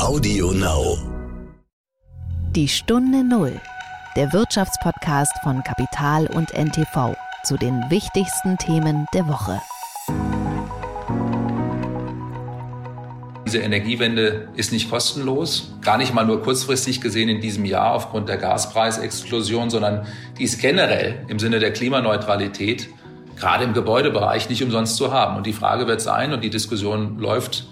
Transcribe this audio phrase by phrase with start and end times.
[0.00, 0.98] Audio Now.
[2.50, 3.60] Die Stunde Null.
[4.16, 9.60] Der Wirtschaftspodcast von Kapital und NTV zu den wichtigsten Themen der Woche.
[13.46, 18.28] Diese Energiewende ist nicht kostenlos, gar nicht mal nur kurzfristig gesehen in diesem Jahr aufgrund
[18.28, 20.06] der Gaspreisexplosion, sondern
[20.38, 22.88] die ist generell im Sinne der Klimaneutralität
[23.36, 25.36] gerade im Gebäudebereich nicht umsonst zu haben.
[25.36, 27.66] Und die Frage wird sein, und die Diskussion läuft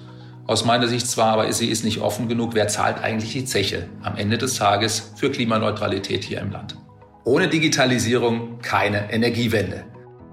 [0.53, 3.89] aus meiner Sicht zwar, aber sie ist nicht offen genug, wer zahlt eigentlich die Zeche
[4.03, 6.77] am Ende des Tages für Klimaneutralität hier im Land.
[7.25, 9.85] Ohne Digitalisierung keine Energiewende.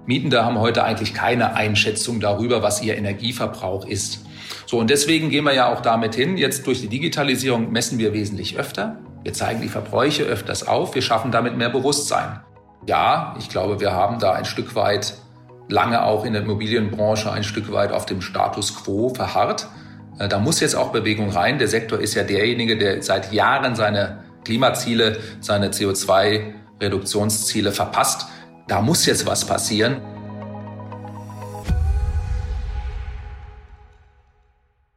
[0.06, 4.24] Mietende haben heute eigentlich keine Einschätzung darüber, was ihr Energieverbrauch ist.
[4.66, 6.36] So, und deswegen gehen wir ja auch damit hin.
[6.36, 8.98] Jetzt durch die Digitalisierung messen wir wesentlich öfter.
[9.22, 10.94] Wir zeigen die Verbräuche öfters auf.
[10.94, 12.40] Wir schaffen damit mehr Bewusstsein.
[12.86, 15.14] Ja, ich glaube, wir haben da ein Stück weit
[15.68, 19.68] lange auch in der Immobilienbranche ein Stück weit auf dem Status quo verharrt.
[20.20, 21.58] Äh, da muss jetzt auch Bewegung rein.
[21.58, 28.26] Der Sektor ist ja derjenige, der seit Jahren seine Klimaziele, seine CO2-Reduktionsziele verpasst.
[28.68, 30.00] Da muss jetzt was passieren.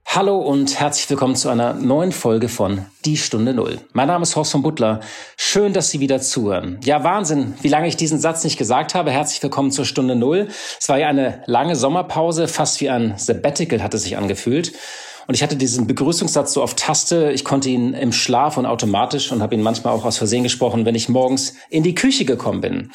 [0.06, 3.80] Hallo und herzlich willkommen zu einer neuen Folge von Die Stunde Null.
[3.94, 5.00] Mein Name ist Horst von Butler.
[5.38, 6.80] Schön, dass Sie wieder zuhören.
[6.84, 9.10] Ja, Wahnsinn, wie lange ich diesen Satz nicht gesagt habe.
[9.10, 10.50] Herzlich willkommen zur Stunde Null.
[10.80, 14.74] Es war ja eine lange Sommerpause, fast wie ein Sabbatical hat es sich angefühlt.
[15.28, 17.32] Und ich hatte diesen Begrüßungssatz so auf Taste.
[17.32, 20.86] Ich konnte ihn im Schlaf und automatisch und habe ihn manchmal auch aus Versehen gesprochen,
[20.86, 22.92] wenn ich morgens in die Küche gekommen bin.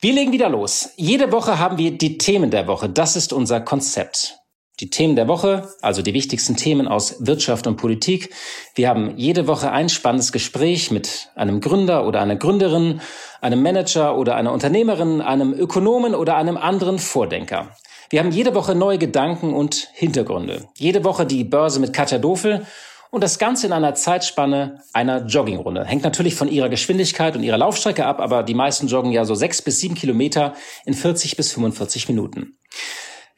[0.00, 0.90] Wir legen wieder los.
[0.96, 2.88] Jede Woche haben wir die Themen der Woche.
[2.88, 4.38] Das ist unser Konzept.
[4.80, 8.30] Die Themen der Woche, also die wichtigsten Themen aus Wirtschaft und Politik.
[8.74, 13.00] Wir haben jede Woche ein spannendes Gespräch mit einem Gründer oder einer Gründerin,
[13.40, 17.76] einem Manager oder einer Unternehmerin, einem Ökonomen oder einem anderen Vordenker.
[18.12, 20.68] Wir haben jede Woche neue Gedanken und Hintergründe.
[20.76, 22.66] Jede Woche die Börse mit Katja Dofel
[23.10, 25.86] und das Ganze in einer Zeitspanne einer Joggingrunde.
[25.86, 29.34] Hängt natürlich von ihrer Geschwindigkeit und ihrer Laufstrecke ab, aber die meisten joggen ja so
[29.34, 30.52] sechs bis sieben Kilometer
[30.84, 32.58] in 40 bis 45 Minuten.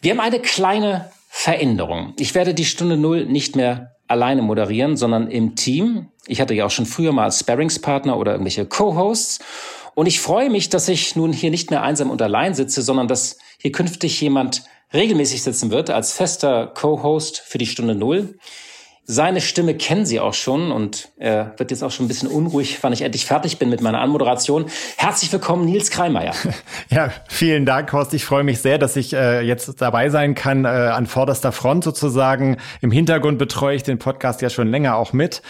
[0.00, 2.12] Wir haben eine kleine Veränderung.
[2.18, 6.08] Ich werde die Stunde Null nicht mehr alleine moderieren, sondern im Team.
[6.26, 9.38] Ich hatte ja auch schon früher mal Sparringspartner oder irgendwelche Co-Hosts.
[9.94, 13.08] Und ich freue mich, dass ich nun hier nicht mehr einsam und allein sitze, sondern
[13.08, 18.38] dass hier künftig jemand regelmäßig sitzen wird als fester Co-Host für die Stunde Null.
[19.06, 22.78] Seine Stimme kennen Sie auch schon und er wird jetzt auch schon ein bisschen unruhig,
[22.80, 24.64] wann ich endlich fertig bin mit meiner Anmoderation.
[24.96, 26.32] Herzlich willkommen, Nils Kreimeier.
[26.90, 28.14] Ja, vielen Dank, Horst.
[28.14, 31.84] Ich freue mich sehr, dass ich äh, jetzt dabei sein kann, äh, an vorderster Front
[31.84, 32.56] sozusagen.
[32.80, 35.42] Im Hintergrund betreue ich den Podcast ja schon länger auch mit.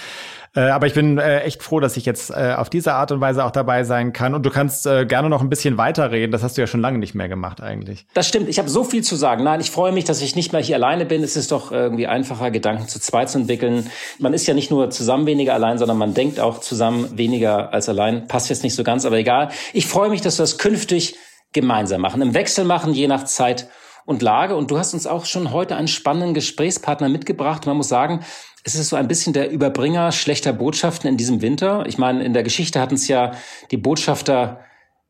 [0.57, 3.21] Äh, aber ich bin äh, echt froh, dass ich jetzt äh, auf diese Art und
[3.21, 4.35] Weise auch dabei sein kann.
[4.35, 6.31] Und du kannst äh, gerne noch ein bisschen weiterreden.
[6.31, 8.07] Das hast du ja schon lange nicht mehr gemacht eigentlich.
[8.15, 8.49] Das stimmt.
[8.49, 9.43] Ich habe so viel zu sagen.
[9.43, 11.23] Nein, ich freue mich, dass ich nicht mehr hier alleine bin.
[11.25, 13.91] Es ist doch irgendwie einfacher, Gedanken zu zweit zu entwickeln.
[14.19, 17.89] Man ist ja nicht nur zusammen weniger allein, sondern man denkt auch zusammen weniger als
[17.89, 18.29] allein.
[18.29, 19.49] Passt jetzt nicht so ganz, aber egal.
[19.73, 21.17] Ich freue mich, dass wir das künftig
[21.53, 23.69] gemeinsam machen, im Wechsel machen, je nach Zeit
[24.07, 24.57] und Lage.
[24.57, 27.67] Und du hast uns auch schon heute einen spannenden Gesprächspartner mitgebracht.
[27.67, 28.25] Man muss sagen,
[28.65, 31.85] es ist so ein bisschen der Überbringer schlechter Botschaften in diesem Winter.
[31.87, 33.33] Ich meine, in der Geschichte hatten es ja
[33.71, 34.61] die Botschafter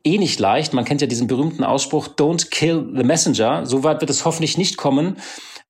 [0.04, 0.74] eh nicht leicht.
[0.74, 3.64] Man kennt ja diesen berühmten Ausspruch, don't kill the messenger.
[3.64, 5.16] So weit wird es hoffentlich nicht kommen.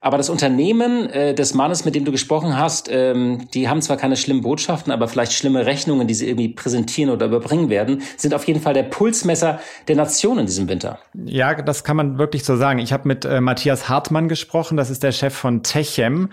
[0.04, 3.96] Aber das Unternehmen äh, des Mannes, mit dem du gesprochen hast, ähm, die haben zwar
[3.96, 8.34] keine schlimmen Botschaften, aber vielleicht schlimme Rechnungen, die sie irgendwie präsentieren oder überbringen werden, sind
[8.34, 10.98] auf jeden Fall der Pulsmesser der Nation in diesem Winter.
[11.14, 12.80] Ja, das kann man wirklich so sagen.
[12.80, 16.28] Ich habe mit äh, Matthias Hartmann gesprochen, das ist der Chef von Techem,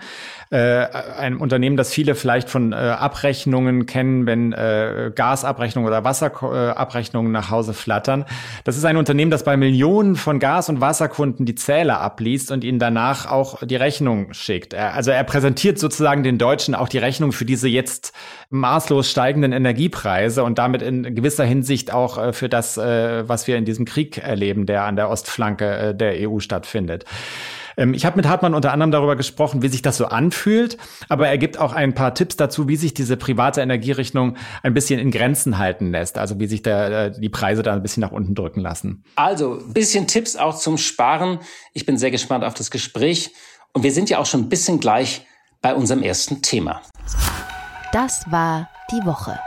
[0.52, 0.86] äh,
[1.18, 7.50] einem Unternehmen, das viele vielleicht von äh, Abrechnungen kennen, wenn äh, Gasabrechnungen oder Wasserabrechnungen nach
[7.50, 8.26] Hause flattern.
[8.64, 12.64] Das ist ein Unternehmen, das bei Millionen von Gas- und Wasserkunden die Zähler abliest und
[12.64, 14.74] ihnen danach auch die Rechnung schickt.
[14.74, 18.12] Also er präsentiert sozusagen den Deutschen auch die Rechnung für diese jetzt
[18.50, 23.56] maßlos steigenden Energiepreise und damit in gewisser Hinsicht auch äh, für das, äh, was wir
[23.56, 27.06] in diesem Krieg erleben, der an der Ostflanke äh, der EU stattfindet.
[27.76, 30.76] Ähm, ich habe mit Hartmann unter anderem darüber gesprochen, wie sich das so anfühlt,
[31.08, 34.98] aber er gibt auch ein paar Tipps dazu, wie sich diese private Energierechnung ein bisschen
[34.98, 38.34] in Grenzen halten lässt, also wie sich der, die Preise da ein bisschen nach unten
[38.34, 39.04] drücken lassen.
[39.16, 41.38] Also, bisschen Tipps auch zum Sparen.
[41.72, 43.30] Ich bin sehr gespannt auf das Gespräch
[43.72, 45.26] und wir sind ja auch schon ein bisschen gleich
[45.60, 46.82] bei unserem ersten Thema.
[47.92, 49.38] Das war die Woche.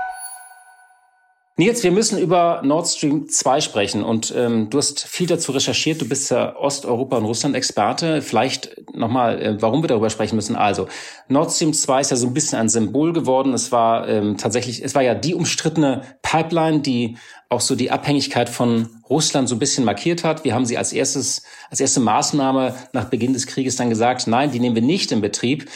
[1.58, 6.02] Nils, wir müssen über Nord Stream 2 sprechen und ähm, du hast viel dazu recherchiert.
[6.02, 8.22] Du bist ja Osteuropa- und Russland-Experte.
[8.22, 10.58] Vielleicht nochmal, äh, warum wir darüber sprechen müssen.
[10.58, 10.90] Also,
[11.30, 13.54] Nord Stream 2 ist ja so ein bisschen ein Symbol geworden.
[13.54, 17.16] Es war ähm, tatsächlich, es war ja die umstrittene Pipeline, die
[17.48, 20.44] auch so die Abhängigkeit von Russland so ein bisschen markiert hat.
[20.44, 24.52] Wir haben sie als erstes, als erste Maßnahme nach Beginn des Krieges dann gesagt, nein,
[24.52, 25.70] die nehmen wir nicht in Betrieb.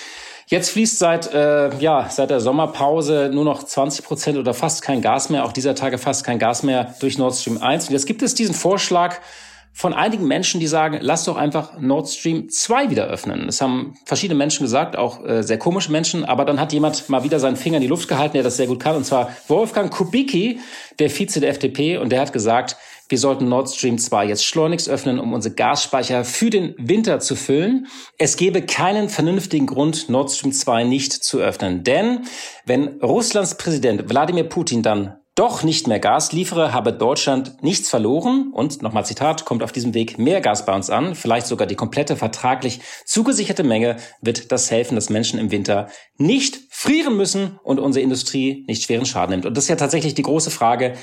[0.50, 5.00] Jetzt fließt seit, äh, ja, seit der Sommerpause nur noch 20 Prozent oder fast kein
[5.00, 7.88] Gas mehr, auch dieser Tage fast kein Gas mehr durch Nord Stream 1.
[7.88, 9.18] Und jetzt gibt es diesen Vorschlag
[9.74, 13.46] von einigen Menschen, die sagen, lass doch einfach Nord Stream 2 wieder öffnen.
[13.46, 17.24] Das haben verschiedene Menschen gesagt, auch äh, sehr komische Menschen, aber dann hat jemand mal
[17.24, 19.94] wieder seinen Finger in die Luft gehalten, der das sehr gut kann, und zwar Wolfgang
[19.94, 20.60] Kubicki,
[20.98, 22.75] der Vize der FDP, und der hat gesagt,
[23.10, 27.36] wir sollten Nord Stream 2 jetzt schleunigst öffnen, um unsere Gasspeicher für den Winter zu
[27.36, 27.88] füllen.
[28.20, 31.84] Es gäbe keinen vernünftigen Grund, Nord Stream 2 nicht zu öffnen.
[31.84, 32.26] Denn
[32.66, 38.52] wenn Russlands Präsident Wladimir Putin dann doch nicht mehr Gas liefere, habe Deutschland nichts verloren
[38.54, 41.78] und, nochmal Zitat, kommt auf diesem Weg mehr Gas bei uns an, vielleicht sogar die
[41.78, 47.80] komplette vertraglich zugesicherte Menge, wird das helfen, dass Menschen im Winter nicht frieren müssen und
[47.80, 49.46] unsere Industrie nicht schweren Schaden nimmt.
[49.46, 50.96] Und das ist ja tatsächlich die große Frage,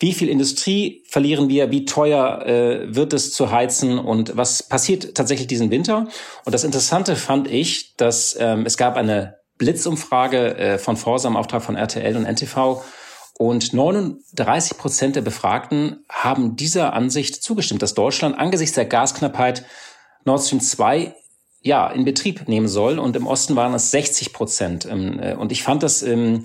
[0.00, 1.70] wie viel Industrie verlieren wir?
[1.70, 3.98] Wie teuer äh, wird es zu heizen?
[3.98, 6.06] Und was passiert tatsächlich diesen Winter?
[6.44, 11.62] Und das Interessante fand ich, dass ähm, es gab eine Blitzumfrage äh, von Forsa Auftrag
[11.62, 12.82] von RTL und NTV.
[13.38, 19.64] Und 39 Prozent der Befragten haben dieser Ansicht zugestimmt, dass Deutschland angesichts der Gasknappheit
[20.24, 21.14] Nord Stream 2
[21.60, 22.98] ja, in Betrieb nehmen soll.
[22.98, 24.86] Und im Osten waren es 60 Prozent.
[24.90, 26.44] Ähm, äh, und ich fand das, ähm,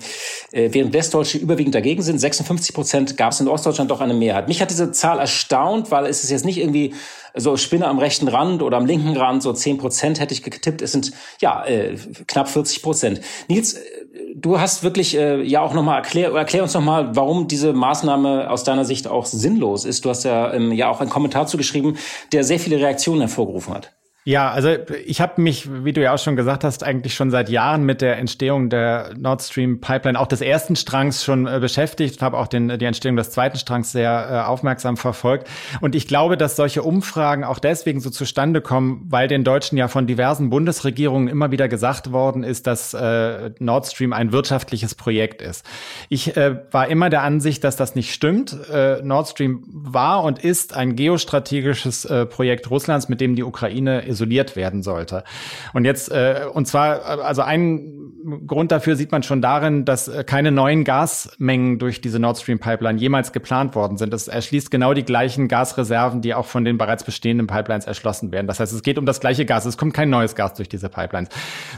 [0.50, 4.48] äh, während Westdeutsche überwiegend dagegen sind, 56 Prozent gab es in Ostdeutschland doch eine Mehrheit.
[4.48, 6.94] Mich hat diese Zahl erstaunt, weil es ist jetzt nicht irgendwie
[7.36, 10.82] so Spinne am rechten Rand oder am linken Rand, so 10 Prozent hätte ich getippt.
[10.82, 11.96] Es sind ja äh,
[12.26, 13.20] knapp 40 Prozent.
[13.48, 13.76] Nils,
[14.34, 18.84] du hast wirklich ja auch nochmal erklär, erklär uns nochmal, warum diese Maßnahme aus deiner
[18.84, 20.04] Sicht auch sinnlos ist.
[20.04, 21.96] Du hast ja ähm, ja auch einen Kommentar zugeschrieben,
[22.32, 23.92] der sehr viele Reaktionen hervorgerufen hat.
[24.26, 24.70] Ja, also
[25.04, 28.00] ich habe mich, wie du ja auch schon gesagt hast, eigentlich schon seit Jahren mit
[28.00, 32.46] der Entstehung der Nord Stream Pipeline, auch des ersten Strangs schon äh, beschäftigt habe auch
[32.46, 35.46] den, die Entstehung des zweiten Strangs sehr äh, aufmerksam verfolgt.
[35.82, 39.88] Und ich glaube, dass solche Umfragen auch deswegen so zustande kommen, weil den Deutschen ja
[39.88, 45.42] von diversen Bundesregierungen immer wieder gesagt worden ist, dass äh, Nord Stream ein wirtschaftliches Projekt
[45.42, 45.66] ist.
[46.08, 48.56] Ich äh, war immer der Ansicht, dass das nicht stimmt.
[48.72, 54.13] Äh, Nord Stream war und ist ein geostrategisches äh, Projekt Russlands, mit dem die Ukraine
[54.14, 55.24] isoliert werden sollte.
[55.72, 58.04] Und jetzt, äh, und zwar, also ein
[58.46, 62.58] Grund dafür sieht man schon darin, dass äh, keine neuen Gasmengen durch diese Nord Stream
[62.58, 64.14] Pipeline jemals geplant worden sind.
[64.14, 68.46] Es erschließt genau die gleichen Gasreserven, die auch von den bereits bestehenden Pipelines erschlossen werden.
[68.46, 69.66] Das heißt, es geht um das gleiche Gas.
[69.66, 71.28] Es kommt kein neues Gas durch diese Pipelines.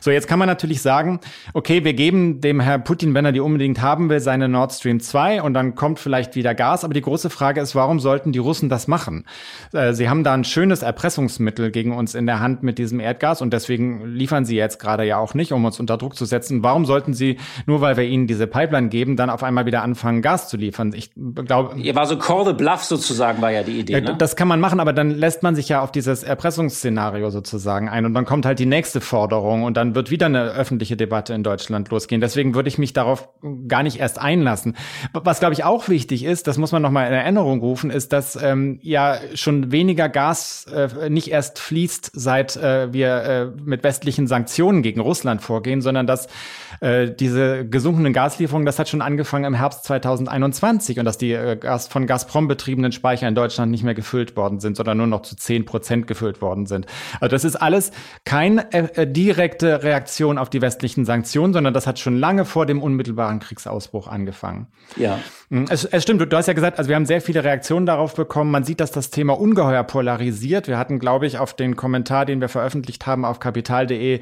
[0.01, 1.21] So, jetzt kann man natürlich sagen,
[1.53, 5.01] okay, wir geben dem Herr Putin, wenn er die unbedingt haben will, seine Nord Stream
[5.01, 6.85] 2 und dann kommt vielleicht wieder Gas.
[6.85, 9.25] Aber die große Frage ist, warum sollten die Russen das machen?
[9.73, 13.43] Äh, sie haben da ein schönes Erpressungsmittel gegen uns in der Hand mit diesem Erdgas
[13.43, 16.63] und deswegen liefern sie jetzt gerade ja auch nicht, um uns unter Druck zu setzen.
[16.63, 20.23] Warum sollten sie, nur weil wir ihnen diese Pipeline geben, dann auf einmal wieder anfangen,
[20.23, 20.93] Gas zu liefern?
[20.95, 21.79] Ich glaube.
[21.79, 24.01] Ihr war so call the bluff sozusagen, war ja die Idee.
[24.01, 24.17] Ne?
[24.19, 28.05] Das kann man machen, aber dann lässt man sich ja auf dieses Erpressungsszenario sozusagen ein
[28.05, 31.43] und dann kommt halt die nächste Forderung und dann wird wieder eine öffentliche Debatte in
[31.43, 32.21] Deutschland losgehen.
[32.21, 33.29] Deswegen würde ich mich darauf
[33.69, 34.77] gar nicht erst einlassen.
[35.13, 38.41] Was glaube ich auch wichtig ist, das muss man nochmal in Erinnerung rufen, ist, dass
[38.41, 44.27] ähm, ja schon weniger Gas äh, nicht erst fließt, seit äh, wir äh, mit westlichen
[44.27, 46.29] Sanktionen gegen Russland vorgehen, sondern dass
[46.81, 51.57] äh, diese gesunkenen Gaslieferungen, das hat schon angefangen im Herbst 2021 und dass die äh,
[51.57, 55.23] Gas von Gazprom betriebenen Speicher in Deutschland nicht mehr gefüllt worden sind, sondern nur noch
[55.23, 56.87] zu 10 Prozent gefüllt worden sind.
[57.21, 57.93] Also das ist alles
[58.25, 62.83] keine äh, direkte Reaktion auf die westlichen Sanktionen, sondern das hat schon lange vor dem
[62.83, 64.69] unmittelbaren Kriegsausbruch angefangen.
[64.97, 65.19] Ja.
[65.51, 68.15] Hm, es, es stimmt, du hast ja gesagt, also wir haben sehr viele Reaktionen darauf
[68.15, 68.51] bekommen.
[68.51, 70.69] Man sieht, dass das Thema ungeheuer polarisiert.
[70.69, 71.77] Wir hatten, glaube ich, auf den
[72.07, 74.21] Kommentar, den wir veröffentlicht haben auf kapital.de,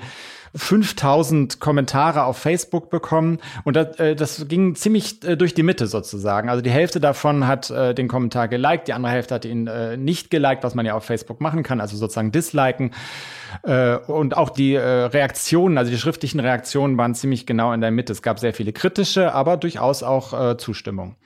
[0.56, 5.86] 5000 Kommentare auf Facebook bekommen und das, äh, das ging ziemlich äh, durch die Mitte
[5.86, 6.48] sozusagen.
[6.48, 9.96] Also die Hälfte davon hat äh, den Kommentar geliked, die andere Hälfte hat ihn äh,
[9.96, 12.92] nicht geliked, was man ja auf Facebook machen kann, also sozusagen disliken.
[13.64, 17.90] Äh, und auch die äh, Reaktionen, also die schriftlichen Reaktionen waren ziemlich genau in der
[17.90, 18.12] Mitte.
[18.12, 21.16] Es gab sehr viele kritische, aber durchaus auch äh, Zustimmung.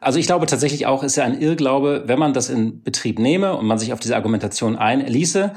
[0.00, 3.56] Also ich glaube tatsächlich auch, ist ja ein Irrglaube, wenn man das in Betrieb nehme
[3.56, 5.52] und man sich auf diese Argumentation einließe,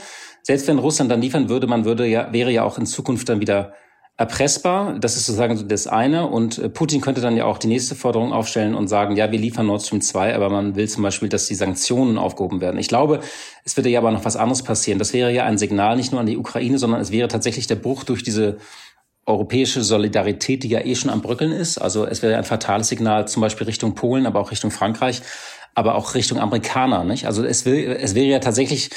[0.49, 3.39] selbst wenn Russland dann liefern würde, man würde ja, wäre ja auch in Zukunft dann
[3.39, 3.73] wieder
[4.17, 4.97] erpressbar.
[4.99, 6.25] Das ist sozusagen das eine.
[6.25, 9.37] Und äh, Putin könnte dann ja auch die nächste Forderung aufstellen und sagen, ja, wir
[9.37, 12.79] liefern Nord Stream 2, aber man will zum Beispiel, dass die Sanktionen aufgehoben werden.
[12.79, 13.19] Ich glaube,
[13.63, 14.97] es würde ja aber noch was anderes passieren.
[14.97, 17.75] Das wäre ja ein Signal nicht nur an die Ukraine, sondern es wäre tatsächlich der
[17.75, 18.57] Bruch durch diese
[19.27, 21.77] europäische Solidarität, die ja eh schon am Bröckeln ist.
[21.77, 25.21] Also es wäre ein fatales Signal zum Beispiel Richtung Polen, aber auch Richtung Frankreich,
[25.75, 27.03] aber auch Richtung Amerikaner.
[27.03, 27.27] Nicht?
[27.27, 28.89] Also es, will, es wäre ja tatsächlich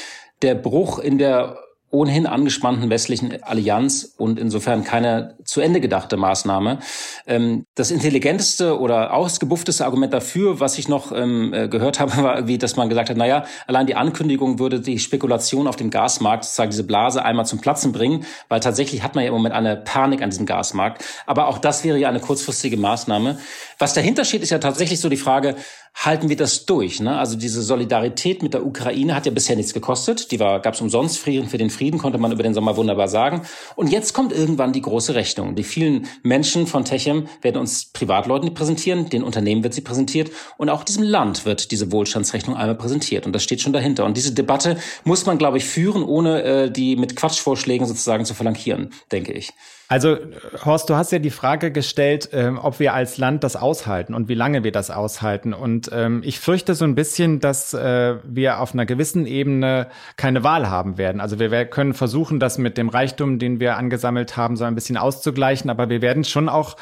[0.43, 1.57] der Bruch in der
[1.93, 6.79] ohnehin angespannten westlichen Allianz und insofern keine zu Ende gedachte Maßnahme.
[7.27, 12.35] Ähm, das intelligenteste oder ausgebuffteste Argument dafür, was ich noch ähm, äh, gehört habe, war
[12.35, 16.45] irgendwie, dass man gesagt hat, naja, allein die Ankündigung würde die Spekulation auf dem Gasmarkt,
[16.45, 19.77] sozusagen diese Blase einmal zum Platzen bringen, weil tatsächlich hat man ja im Moment eine
[19.77, 21.05] Panik an diesem Gasmarkt.
[21.27, 23.37] Aber auch das wäre ja eine kurzfristige Maßnahme.
[23.77, 25.55] Was dahinter steht, ist ja tatsächlich so die Frage,
[25.95, 26.99] halten wir das durch?
[26.99, 27.17] Ne?
[27.17, 30.31] Also diese Solidarität mit der Ukraine hat ja bisher nichts gekostet.
[30.31, 31.19] Die war, gab es umsonst.
[31.19, 33.43] Frieden für den Frieden konnte man über den Sommer wunderbar sagen.
[33.75, 35.55] Und jetzt kommt irgendwann die große Rechnung.
[35.55, 40.69] Die vielen Menschen von Techem werden uns Privatleuten präsentieren, den Unternehmen wird sie präsentiert und
[40.69, 43.25] auch diesem Land wird diese Wohlstandsrechnung einmal präsentiert.
[43.25, 44.05] Und das steht schon dahinter.
[44.05, 48.33] Und diese Debatte muss man, glaube ich, führen, ohne äh, die mit Quatschvorschlägen sozusagen zu
[48.33, 49.53] flankieren, denke ich.
[49.93, 50.17] Also,
[50.65, 54.27] Horst, du hast ja die Frage gestellt, ähm, ob wir als Land das aushalten und
[54.27, 55.53] wie lange wir das aushalten.
[55.53, 59.85] Und ähm, ich fürchte so ein bisschen, dass äh, wir auf einer gewissen Ebene
[60.17, 61.21] keine Wahl haben werden.
[61.21, 64.73] Also wir, wir können versuchen, das mit dem Reichtum, den wir angesammelt haben, so ein
[64.73, 66.75] bisschen auszugleichen, aber wir werden schon auch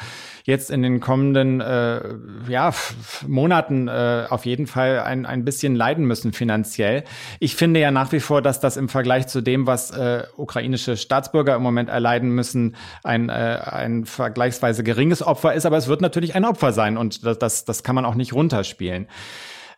[0.44, 2.00] jetzt in den kommenden äh,
[2.48, 2.72] ja,
[3.26, 7.04] Monaten äh, auf jeden Fall ein, ein bisschen leiden müssen finanziell.
[7.40, 10.96] Ich finde ja nach wie vor, dass das im Vergleich zu dem, was äh, ukrainische
[10.96, 15.66] Staatsbürger im Moment erleiden müssen, ein, äh, ein vergleichsweise geringes Opfer ist.
[15.66, 18.32] Aber es wird natürlich ein Opfer sein und das, das, das kann man auch nicht
[18.32, 19.06] runterspielen.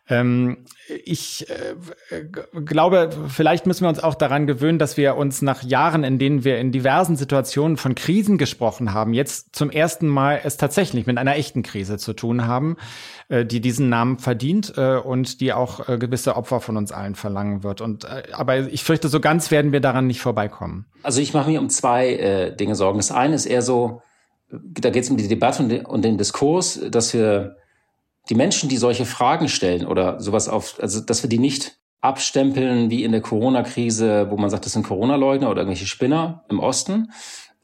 [0.07, 0.57] Ähm,
[1.03, 2.23] ich äh,
[2.63, 6.43] glaube, vielleicht müssen wir uns auch daran gewöhnen, dass wir uns nach Jahren, in denen
[6.43, 11.17] wir in diversen Situationen von Krisen gesprochen haben, jetzt zum ersten Mal es tatsächlich mit
[11.17, 12.77] einer echten Krise zu tun haben,
[13.29, 17.15] äh, die diesen Namen verdient äh, und die auch äh, gewisse Opfer von uns allen
[17.15, 17.81] verlangen wird.
[17.81, 20.85] Und äh, aber ich fürchte, so ganz werden wir daran nicht vorbeikommen.
[21.01, 22.99] Also ich mache mir um zwei äh, Dinge Sorgen.
[22.99, 24.03] Das eine ist eher so,
[24.51, 27.55] da geht es um die Debatte und den, und den Diskurs, dass wir
[28.29, 32.89] die Menschen, die solche Fragen stellen oder sowas auf, also dass wir die nicht abstempeln
[32.89, 37.11] wie in der Corona-Krise, wo man sagt, das sind Corona-Leugner oder irgendwelche Spinner im Osten,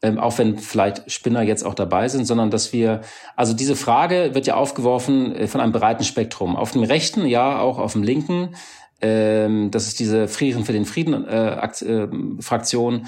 [0.02, 3.02] ähm, auch wenn vielleicht Spinner jetzt auch dabei sind, sondern dass wir,
[3.36, 6.56] also diese Frage wird ja aufgeworfen äh, von einem breiten Spektrum.
[6.56, 8.56] Auf dem rechten, ja, auch auf dem linken,
[9.00, 12.08] ähm, das ist diese Frieden für den Frieden äh, äh,
[12.40, 13.06] Fraktion,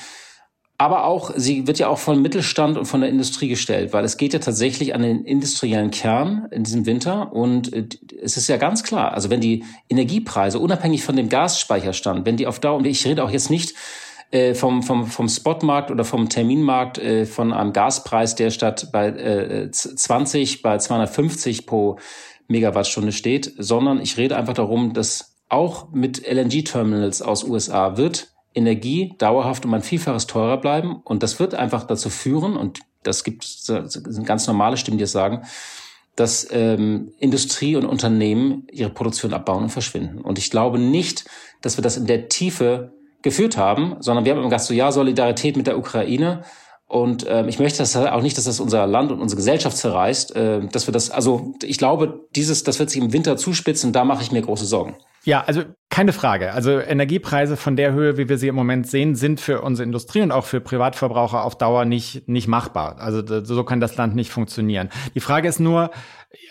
[0.77, 4.17] aber auch, sie wird ja auch vom Mittelstand und von der Industrie gestellt, weil es
[4.17, 7.33] geht ja tatsächlich an den industriellen Kern in diesem Winter.
[7.33, 7.87] Und äh,
[8.21, 12.49] es ist ja ganz klar, also wenn die Energiepreise, unabhängig von dem Gasspeicherstand, wenn die
[12.49, 13.75] auf Dauer, und ich rede auch jetzt nicht
[14.33, 19.09] äh, vom, vom, vom Spotmarkt oder vom Terminmarkt äh, von einem Gaspreis, der statt bei
[19.09, 21.99] äh, 20 bei 250 pro
[22.49, 29.15] Megawattstunde steht, sondern ich rede einfach darum, dass auch mit LNG-Terminals aus USA wird Energie
[29.19, 31.01] dauerhaft um ein Vielfaches teurer bleiben.
[31.05, 35.13] Und das wird einfach dazu führen, und das gibt sind ganz normale Stimmen, die es
[35.13, 35.43] sagen,
[36.17, 40.21] dass ähm, Industrie und Unternehmen ihre Produktion abbauen und verschwinden.
[40.21, 41.25] Und ich glaube nicht,
[41.61, 42.93] dass wir das in der Tiefe
[43.23, 46.45] geführt haben, sondern wir haben immer gesagt, so ja, Solidarität mit der Ukraine.
[46.95, 50.37] Und ähm, ich möchte das auch nicht, dass das unser Land und unsere Gesellschaft zerreißt,
[50.37, 54.05] äh, dass wir das, also ich glaube, dieses, das wird sich im Winter zuspitzen, da
[54.05, 54.95] mache ich mir große Sorgen.
[55.25, 56.53] Ja, also keine Frage.
[56.53, 60.23] Also Energiepreise von der Höhe, wie wir sie im Moment sehen, sind für unsere Industrie
[60.23, 62.99] und auch für Privatverbraucher auf Dauer nicht, nicht machbar.
[63.01, 64.89] Also so kann das Land nicht funktionieren.
[65.17, 65.91] Die Frage ist nur,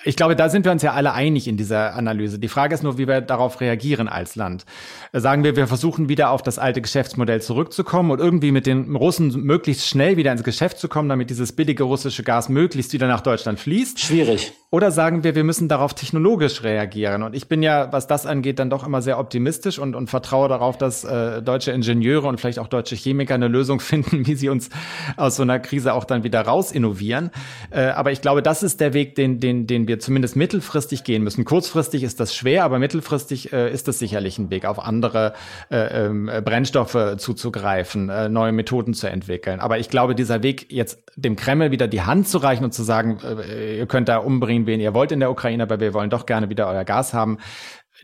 [0.03, 2.39] ich glaube, da sind wir uns ja alle einig in dieser Analyse.
[2.39, 4.65] Die Frage ist nur, wie wir darauf reagieren als Land.
[5.13, 9.29] Sagen wir, wir versuchen wieder auf das alte Geschäftsmodell zurückzukommen und irgendwie mit den Russen
[9.41, 13.21] möglichst schnell wieder ins Geschäft zu kommen, damit dieses billige russische Gas möglichst wieder nach
[13.21, 13.99] Deutschland fließt.
[13.99, 14.53] Schwierig.
[14.69, 17.21] Oder sagen wir, wir müssen darauf technologisch reagieren.
[17.21, 20.49] Und ich bin ja, was das angeht, dann doch immer sehr optimistisch und, und vertraue
[20.49, 24.49] darauf, dass äh, deutsche Ingenieure und vielleicht auch deutsche Chemiker eine Lösung finden, wie sie
[24.49, 24.69] uns
[25.15, 27.29] aus so einer Krise auch dann wieder raus innovieren.
[27.69, 31.23] Äh, aber ich glaube, das ist der Weg, den, den, den wir zumindest mittelfristig gehen
[31.23, 31.45] müssen.
[31.45, 35.33] Kurzfristig ist das schwer, aber mittelfristig äh, ist das sicherlich ein Weg, auf andere
[35.71, 39.59] äh, äh, Brennstoffe zuzugreifen, äh, neue Methoden zu entwickeln.
[39.59, 42.83] Aber ich glaube, dieser Weg, jetzt dem Kreml wieder die Hand zu reichen und zu
[42.83, 46.09] sagen, äh, ihr könnt da umbringen, wen ihr wollt in der Ukraine, aber wir wollen
[46.09, 47.37] doch gerne wieder euer Gas haben.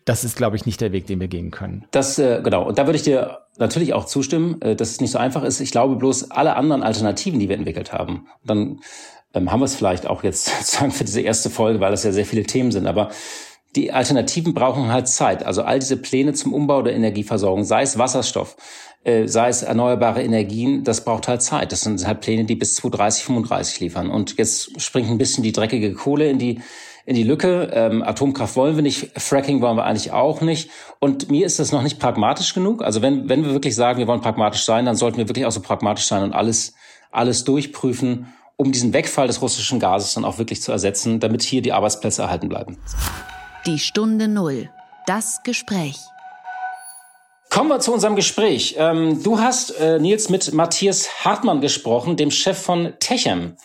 [0.06, 1.86] Das ist, glaube ich, nicht der Weg, den wir gehen können.
[1.92, 2.64] Das, äh, genau.
[2.64, 5.60] Und da würde ich dir natürlich auch zustimmen, äh, dass es nicht so einfach ist.
[5.60, 8.80] Ich glaube bloß, alle anderen Alternativen, die wir entwickelt haben, dann
[9.34, 12.12] ähm, haben wir es vielleicht auch jetzt sozusagen für diese erste Folge, weil das ja
[12.12, 12.88] sehr viele Themen sind.
[12.88, 13.10] Aber
[13.76, 15.46] die Alternativen brauchen halt Zeit.
[15.46, 18.58] Also all diese Pläne zum Umbau der Energieversorgung, sei es Wasserstoff,
[19.04, 21.72] äh, sei es erneuerbare Energien, das braucht halt Zeit.
[21.72, 24.10] Das sind halt Pläne, die bis 2030, 35 liefern.
[24.10, 26.62] Und jetzt springt ein bisschen die dreckige Kohle in die
[27.06, 27.72] in die Lücke.
[27.74, 30.70] Ähm, Atomkraft wollen wir nicht, Fracking wollen wir eigentlich auch nicht.
[31.00, 32.84] Und mir ist das noch nicht pragmatisch genug.
[32.84, 35.52] Also wenn, wenn wir wirklich sagen, wir wollen pragmatisch sein, dann sollten wir wirklich auch
[35.52, 36.76] so pragmatisch sein und alles,
[37.10, 38.28] alles durchprüfen,
[38.60, 42.24] um diesen Wegfall des russischen Gases dann auch wirklich zu ersetzen, damit hier die Arbeitsplätze
[42.24, 42.78] erhalten bleiben.
[43.66, 44.70] Die Stunde Null.
[45.08, 45.98] Das Gespräch.
[47.50, 48.76] Kommen wir zu unserem Gespräch.
[48.78, 53.56] Ähm, du hast, äh, Nils, mit Matthias Hartmann gesprochen, dem Chef von Techem.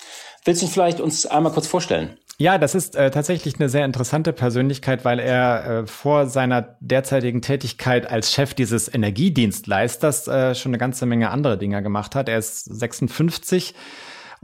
[0.45, 2.17] Willst du vielleicht uns einmal kurz vorstellen?
[2.39, 7.43] Ja, das ist äh, tatsächlich eine sehr interessante Persönlichkeit, weil er äh, vor seiner derzeitigen
[7.43, 12.29] Tätigkeit als Chef dieses Energiedienstleisters äh, schon eine ganze Menge andere Dinge gemacht hat.
[12.29, 13.75] Er ist 56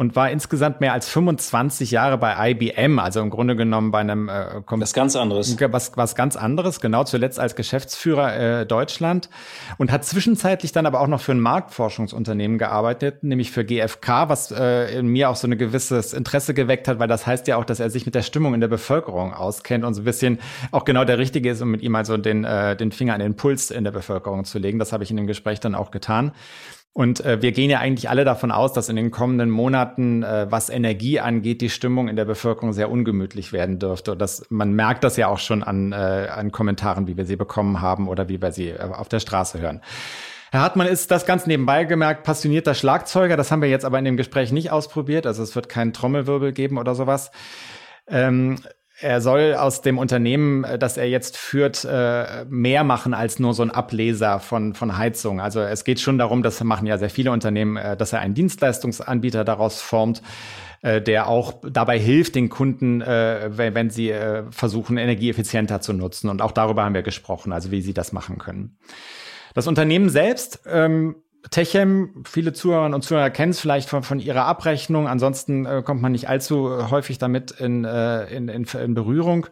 [0.00, 4.30] und war insgesamt mehr als 25 Jahre bei IBM, also im Grunde genommen bei einem
[4.30, 5.54] äh, was ganz anderes.
[5.60, 9.28] Was, was ganz anderes, genau, zuletzt als Geschäftsführer äh, Deutschland
[9.76, 14.50] und hat zwischenzeitlich dann aber auch noch für ein Marktforschungsunternehmen gearbeitet, nämlich für GfK, was
[14.50, 17.66] äh, in mir auch so ein gewisses Interesse geweckt hat, weil das heißt ja auch,
[17.66, 20.38] dass er sich mit der Stimmung in der Bevölkerung auskennt und so ein bisschen
[20.70, 23.36] auch genau der Richtige ist, um mit ihm also den, äh, den Finger an den
[23.36, 24.78] Puls in der Bevölkerung zu legen.
[24.78, 26.32] Das habe ich in dem Gespräch dann auch getan.
[26.92, 30.50] Und äh, wir gehen ja eigentlich alle davon aus, dass in den kommenden Monaten, äh,
[30.50, 34.12] was Energie angeht, die Stimmung in der Bevölkerung sehr ungemütlich werden dürfte.
[34.12, 37.36] Und das, man merkt das ja auch schon an, äh, an Kommentaren, wie wir sie
[37.36, 39.82] bekommen haben oder wie wir sie äh, auf der Straße hören.
[40.50, 43.36] Herr Hartmann ist das ganz nebenbei gemerkt passionierter Schlagzeuger.
[43.36, 45.26] Das haben wir jetzt aber in dem Gespräch nicht ausprobiert.
[45.26, 47.30] Also es wird keinen Trommelwirbel geben oder sowas.
[48.08, 48.56] Ähm,
[49.00, 53.54] er soll aus dem Unternehmen, äh, das er jetzt führt, äh, mehr machen als nur
[53.54, 55.40] so ein Ableser von, von Heizung.
[55.40, 58.34] Also es geht schon darum, das machen ja sehr viele Unternehmen, äh, dass er einen
[58.34, 60.22] Dienstleistungsanbieter daraus formt,
[60.82, 64.14] der auch dabei hilft, den Kunden, wenn sie
[64.50, 66.30] versuchen, energieeffizienter zu nutzen.
[66.30, 68.78] Und auch darüber haben wir gesprochen, also wie sie das machen können.
[69.52, 71.16] Das Unternehmen selbst ähm,
[71.50, 75.08] Techem, viele Zuhörerinnen und Zuhörer kennen es vielleicht von, von ihrer Abrechnung.
[75.08, 79.46] Ansonsten äh, kommt man nicht allzu häufig damit in, äh, in, in, in Berührung.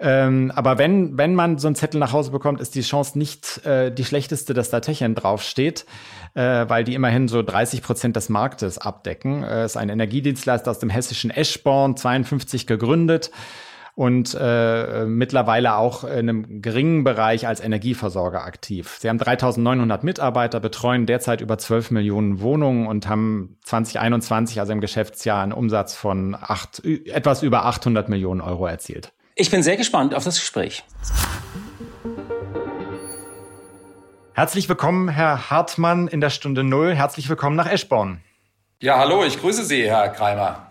[0.00, 3.66] Ähm, aber wenn, wenn man so einen Zettel nach Hause bekommt, ist die Chance nicht
[3.66, 5.86] äh, die schlechteste, dass da Techem draufsteht,
[6.34, 9.42] äh, weil die immerhin so 30 Prozent des Marktes abdecken.
[9.42, 13.32] Äh, ist ein Energiedienstleister aus dem hessischen Eschborn, 52 gegründet
[13.98, 18.96] und äh, mittlerweile auch in einem geringen Bereich als Energieversorger aktiv.
[19.00, 24.80] Sie haben 3900 Mitarbeiter, betreuen derzeit über 12 Millionen Wohnungen und haben 2021, also im
[24.80, 29.12] Geschäftsjahr, einen Umsatz von acht, etwas über 800 Millionen Euro erzielt.
[29.34, 30.84] Ich bin sehr gespannt auf das Gespräch.
[34.32, 36.94] Herzlich willkommen, Herr Hartmann, in der Stunde Null.
[36.94, 38.20] Herzlich willkommen nach Eschborn.
[38.80, 40.67] Ja, hallo, ich grüße Sie, Herr Kreimer.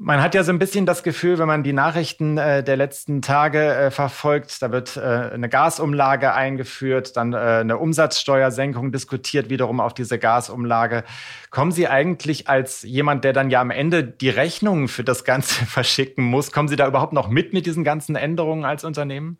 [0.00, 3.20] Man hat ja so ein bisschen das Gefühl, wenn man die Nachrichten äh, der letzten
[3.20, 9.80] Tage äh, verfolgt, da wird äh, eine Gasumlage eingeführt, dann äh, eine Umsatzsteuersenkung diskutiert, wiederum
[9.80, 11.02] auf diese Gasumlage.
[11.50, 15.64] Kommen Sie eigentlich als jemand, der dann ja am Ende die Rechnungen für das Ganze
[15.66, 19.38] verschicken muss, kommen Sie da überhaupt noch mit mit diesen ganzen Änderungen als Unternehmen?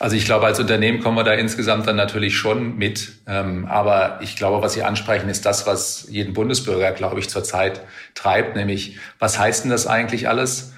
[0.00, 3.12] Also ich glaube, als Unternehmen kommen wir da insgesamt dann natürlich schon mit.
[3.26, 7.80] Ähm, aber ich glaube, was Sie ansprechen, ist das, was jeden Bundesbürger, glaube ich, zurzeit
[8.14, 10.72] treibt, nämlich, was heißt denn das eigentlich alles?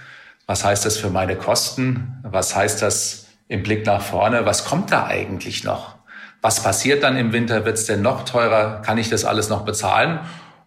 [0.46, 2.18] Was heißt das für meine Kosten?
[2.22, 4.46] Was heißt das im Blick nach vorne?
[4.46, 5.96] Was kommt da eigentlich noch?
[6.40, 7.66] Was passiert dann im Winter?
[7.66, 8.80] Wird es denn noch teurer?
[8.80, 10.20] Kann ich das alles noch bezahlen?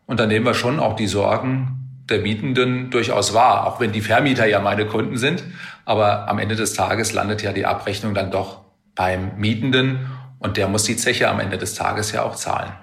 [0.06, 4.02] Und dann nehmen wir schon auch die Sorgen der Mietenden durchaus wahr, auch wenn die
[4.02, 5.44] Vermieter ja meine Kunden sind.
[5.86, 8.62] Aber am Ende des Tages landet ja die Abrechnung dann doch
[8.96, 10.08] beim Mietenden
[10.40, 12.74] und der muss die Zeche am Ende des Tages ja auch zahlen.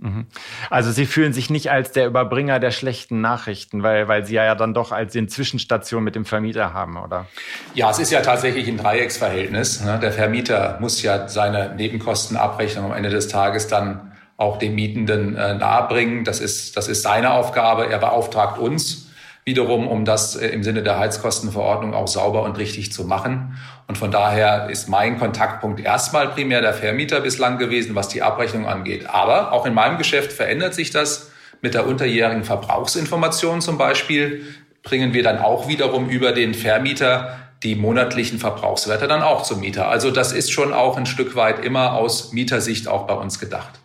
[0.00, 0.26] Mhm.
[0.70, 4.54] Also Sie fühlen sich nicht als der Überbringer der schlechten Nachrichten, weil, weil Sie ja
[4.54, 7.26] dann doch als den Zwischenstation mit dem Vermieter haben, oder?
[7.74, 9.84] Ja, es ist ja tatsächlich ein Dreiecksverhältnis.
[9.84, 9.98] Ne?
[10.00, 15.54] Der Vermieter muss ja seine Nebenkostenabrechnung am Ende des Tages dann auch den Mietenden äh,
[15.54, 16.24] nahebringen.
[16.24, 17.90] Das ist, das ist seine Aufgabe.
[17.90, 19.09] Er beauftragt uns
[19.50, 23.58] wiederum, um das äh, im Sinne der Heizkostenverordnung auch sauber und richtig zu machen.
[23.88, 28.66] Und von daher ist mein Kontaktpunkt erstmal primär der Vermieter bislang gewesen, was die Abrechnung
[28.66, 29.10] angeht.
[29.10, 31.32] Aber auch in meinem Geschäft verändert sich das.
[31.62, 34.42] Mit der unterjährigen Verbrauchsinformation zum Beispiel
[34.84, 39.88] bringen wir dann auch wiederum über den Vermieter die monatlichen Verbrauchswerte dann auch zum Mieter.
[39.88, 43.80] Also das ist schon auch ein Stück weit immer aus Mietersicht auch bei uns gedacht.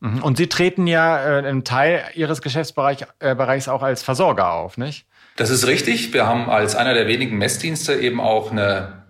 [0.00, 0.22] Mhm.
[0.22, 5.06] Und Sie treten ja äh, im Teil Ihres Geschäftsbereichs äh, auch als Versorger auf, nicht?
[5.36, 6.12] Das ist richtig.
[6.12, 9.04] Wir haben als einer der wenigen Messdienste eben auch eine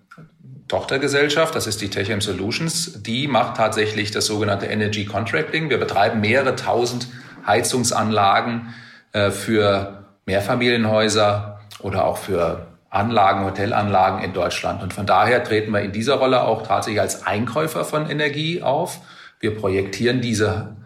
[0.69, 3.03] Tochtergesellschaft, das ist die Techem Solutions.
[3.03, 5.71] Die macht tatsächlich das sogenannte Energy Contracting.
[5.71, 7.07] Wir betreiben mehrere tausend
[7.47, 8.75] Heizungsanlagen
[9.13, 14.83] äh, für Mehrfamilienhäuser oder auch für Anlagen, Hotelanlagen in Deutschland.
[14.83, 19.01] Und von daher treten wir in dieser Rolle auch tatsächlich als Einkäufer von Energie auf
[19.41, 20.77] wir projektieren diese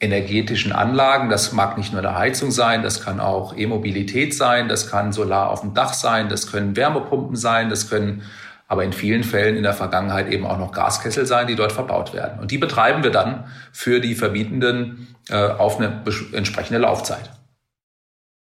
[0.00, 1.30] energetischen Anlagen.
[1.30, 5.50] Das mag nicht nur eine Heizung sein, das kann auch E-Mobilität sein, das kann Solar
[5.50, 8.22] auf dem Dach sein, das können Wärmepumpen sein, das können
[8.66, 12.14] aber in vielen Fällen in der Vergangenheit eben auch noch Gaskessel sein, die dort verbaut
[12.14, 12.40] werden.
[12.40, 16.02] Und die betreiben wir dann für die Vermietenden äh, auf eine
[16.32, 17.30] entsprechende Laufzeit.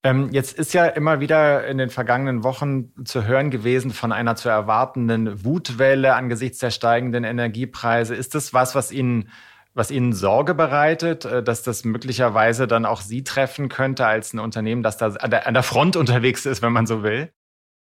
[0.04, 4.36] Ähm, jetzt ist ja immer wieder in den vergangenen Wochen zu hören gewesen von einer
[4.36, 8.14] zu erwartenden Wutwelle angesichts der steigenden Energiepreise.
[8.14, 9.30] Ist das was, was Ihnen
[9.74, 14.38] was Ihnen Sorge bereitet, äh, dass das möglicherweise dann auch Sie treffen könnte als ein
[14.38, 17.30] Unternehmen, das da an der, an der Front unterwegs ist, wenn man so will?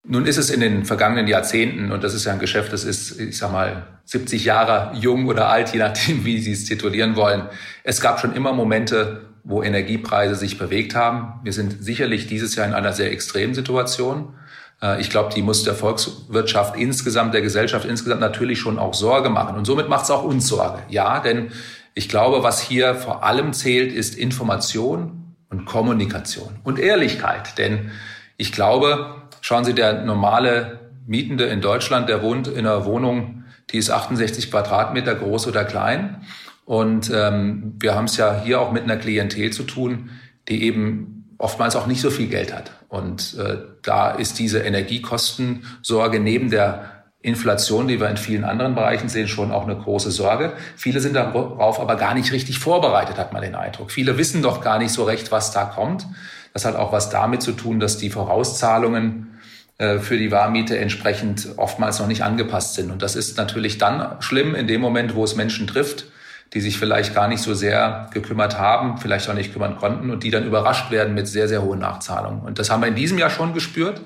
[0.06, 3.20] Nun ist es in den vergangenen Jahrzehnten, und das ist ja ein Geschäft, das ist,
[3.20, 7.50] ich sag mal, 70 Jahre jung oder alt, je nachdem, wie Sie es titulieren wollen.
[7.84, 11.40] Es gab schon immer Momente, wo Energiepreise sich bewegt haben.
[11.42, 14.34] Wir sind sicherlich dieses Jahr in einer sehr extremen Situation.
[14.82, 19.30] Äh, ich glaube, die muss der Volkswirtschaft insgesamt, der Gesellschaft insgesamt natürlich schon auch Sorge
[19.30, 19.56] machen.
[19.56, 20.80] Und somit macht es auch uns Sorge.
[20.90, 21.52] Ja, denn
[21.94, 27.58] ich glaube, was hier vor allem zählt, ist Information und Kommunikation und Ehrlichkeit.
[27.58, 27.92] Denn
[28.36, 33.78] ich glaube, schauen Sie, der normale Mietende in Deutschland, der wohnt in einer Wohnung, die
[33.78, 36.26] ist 68 Quadratmeter groß oder klein.
[36.68, 40.10] Und ähm, wir haben es ja hier auch mit einer Klientel zu tun,
[40.50, 42.72] die eben oftmals auch nicht so viel Geld hat.
[42.90, 49.08] Und äh, da ist diese Energiekostensorge neben der Inflation, die wir in vielen anderen Bereichen
[49.08, 50.52] sehen, schon auch eine große Sorge.
[50.76, 53.90] Viele sind darauf aber gar nicht richtig vorbereitet, hat man den Eindruck.
[53.90, 56.06] Viele wissen doch gar nicht so recht, was da kommt.
[56.52, 59.40] Das hat auch was damit zu tun, dass die Vorauszahlungen
[59.78, 62.92] äh, für die Warmiete entsprechend oftmals noch nicht angepasst sind.
[62.92, 66.08] Und das ist natürlich dann schlimm in dem Moment, wo es Menschen trifft,
[66.54, 70.24] die sich vielleicht gar nicht so sehr gekümmert haben, vielleicht auch nicht kümmern konnten und
[70.24, 72.42] die dann überrascht werden mit sehr, sehr hohen Nachzahlungen.
[72.42, 74.02] Und das haben wir in diesem Jahr schon gespürt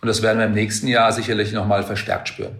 [0.00, 2.58] und das werden wir im nächsten Jahr sicherlich nochmal verstärkt spüren.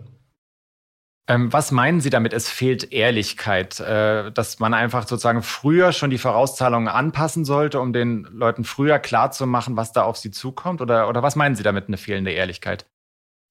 [1.30, 6.08] Ähm, was meinen Sie damit, es fehlt Ehrlichkeit, äh, dass man einfach sozusagen früher schon
[6.08, 10.80] die Vorauszahlungen anpassen sollte, um den Leuten früher klarzumachen, was da auf sie zukommt?
[10.80, 12.86] Oder, oder was meinen Sie damit, eine fehlende Ehrlichkeit?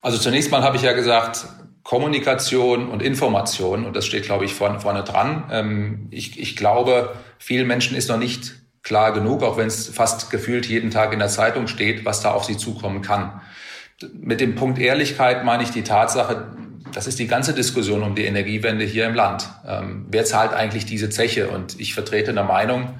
[0.01, 1.45] Also zunächst mal habe ich ja gesagt,
[1.87, 5.45] Kommunikation und Information, und das steht, glaube ich, vorne, vorne dran.
[5.49, 10.29] Ähm, ich, ich glaube, vielen Menschen ist noch nicht klar genug, auch wenn es fast
[10.29, 13.39] gefühlt jeden Tag in der Zeitung steht, was da auf sie zukommen kann.
[14.13, 16.47] Mit dem Punkt Ehrlichkeit meine ich die Tatsache,
[16.91, 19.47] das ist die ganze Diskussion um die Energiewende hier im Land.
[19.65, 21.47] Ähm, wer zahlt eigentlich diese Zeche?
[21.47, 22.95] Und ich vertrete eine Meinung,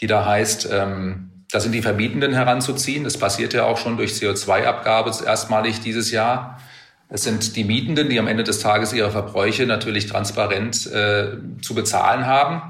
[0.00, 3.02] die da heißt, ähm, da sind die Vermietenden heranzuziehen.
[3.02, 6.60] Das passiert ja auch schon durch CO2-Abgabe erstmalig dieses Jahr.
[7.08, 11.74] Es sind die Mietenden, die am Ende des Tages ihre Verbräuche natürlich transparent äh, zu
[11.74, 12.62] bezahlen haben.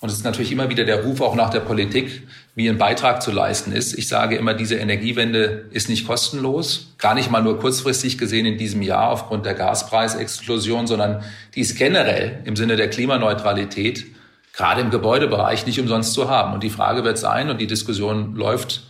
[0.00, 3.22] Und es ist natürlich immer wieder der Ruf auch nach der Politik, wie ein Beitrag
[3.22, 3.96] zu leisten ist.
[3.96, 8.58] Ich sage immer, diese Energiewende ist nicht kostenlos, gar nicht mal nur kurzfristig gesehen in
[8.58, 11.22] diesem Jahr aufgrund der Gaspreisexplosion, sondern
[11.54, 14.04] die ist generell im Sinne der Klimaneutralität
[14.52, 16.52] gerade im Gebäudebereich nicht umsonst zu haben.
[16.52, 18.82] Und die Frage wird sein, und die Diskussion läuft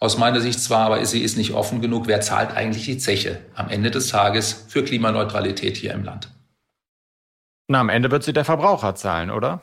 [0.00, 2.06] aus meiner Sicht zwar, aber sie ist nicht offen genug.
[2.06, 6.28] Wer zahlt eigentlich die Zeche am Ende des Tages für Klimaneutralität hier im Land?
[7.66, 9.62] Na, am Ende wird sie der Verbraucher zahlen, oder?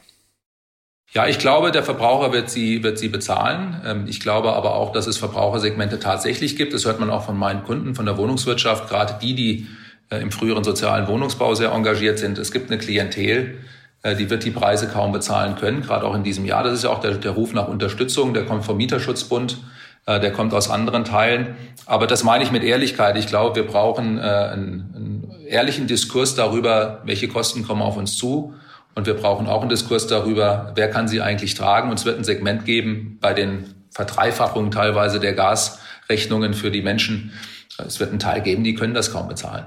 [1.11, 3.81] Ja, ich glaube, der Verbraucher wird sie, wird sie bezahlen.
[3.85, 6.73] Ähm, ich glaube aber auch, dass es Verbrauchersegmente tatsächlich gibt.
[6.73, 9.67] Das hört man auch von meinen Kunden, von der Wohnungswirtschaft, gerade die, die
[10.09, 12.37] äh, im früheren sozialen Wohnungsbau sehr engagiert sind.
[12.37, 13.59] Es gibt eine Klientel,
[14.03, 16.63] äh, die wird die Preise kaum bezahlen können, gerade auch in diesem Jahr.
[16.63, 19.57] Das ist ja auch der, der Ruf nach Unterstützung, der kommt vom Mieterschutzbund.
[20.05, 21.55] Äh, der kommt aus anderen Teilen.
[21.85, 23.17] Aber das meine ich mit Ehrlichkeit.
[23.17, 28.17] Ich glaube, wir brauchen äh, einen, einen ehrlichen Diskurs darüber, welche Kosten kommen auf uns
[28.17, 28.53] zu.
[28.93, 31.89] Und wir brauchen auch einen Diskurs darüber, wer kann sie eigentlich tragen.
[31.89, 37.33] Und es wird ein Segment geben bei den Verdreifachungen teilweise der Gasrechnungen für die Menschen.
[37.77, 39.65] Es wird einen Teil geben, die können das kaum bezahlen.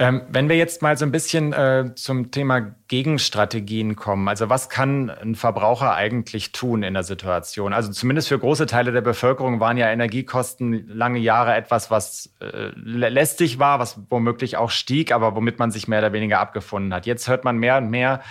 [0.00, 4.68] Ähm, wenn wir jetzt mal so ein bisschen äh, zum Thema Gegenstrategien kommen, also was
[4.68, 7.72] kann ein Verbraucher eigentlich tun in der Situation?
[7.72, 12.70] Also zumindest für große Teile der Bevölkerung waren ja Energiekosten lange Jahre etwas, was äh,
[12.76, 17.04] lästig war, was womöglich auch stieg, aber womit man sich mehr oder weniger abgefunden hat.
[17.04, 18.22] Jetzt hört man mehr und mehr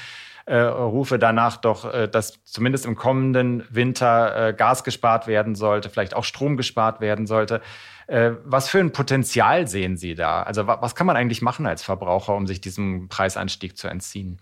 [0.48, 5.90] äh, Rufe danach doch, äh, dass zumindest im kommenden Winter äh, Gas gespart werden sollte,
[5.90, 7.62] vielleicht auch Strom gespart werden sollte.
[8.08, 10.44] Äh, was für ein Potenzial sehen Sie da?
[10.44, 14.42] Also was kann man eigentlich machen als Verbraucher, um sich diesem Preisanstieg zu entziehen?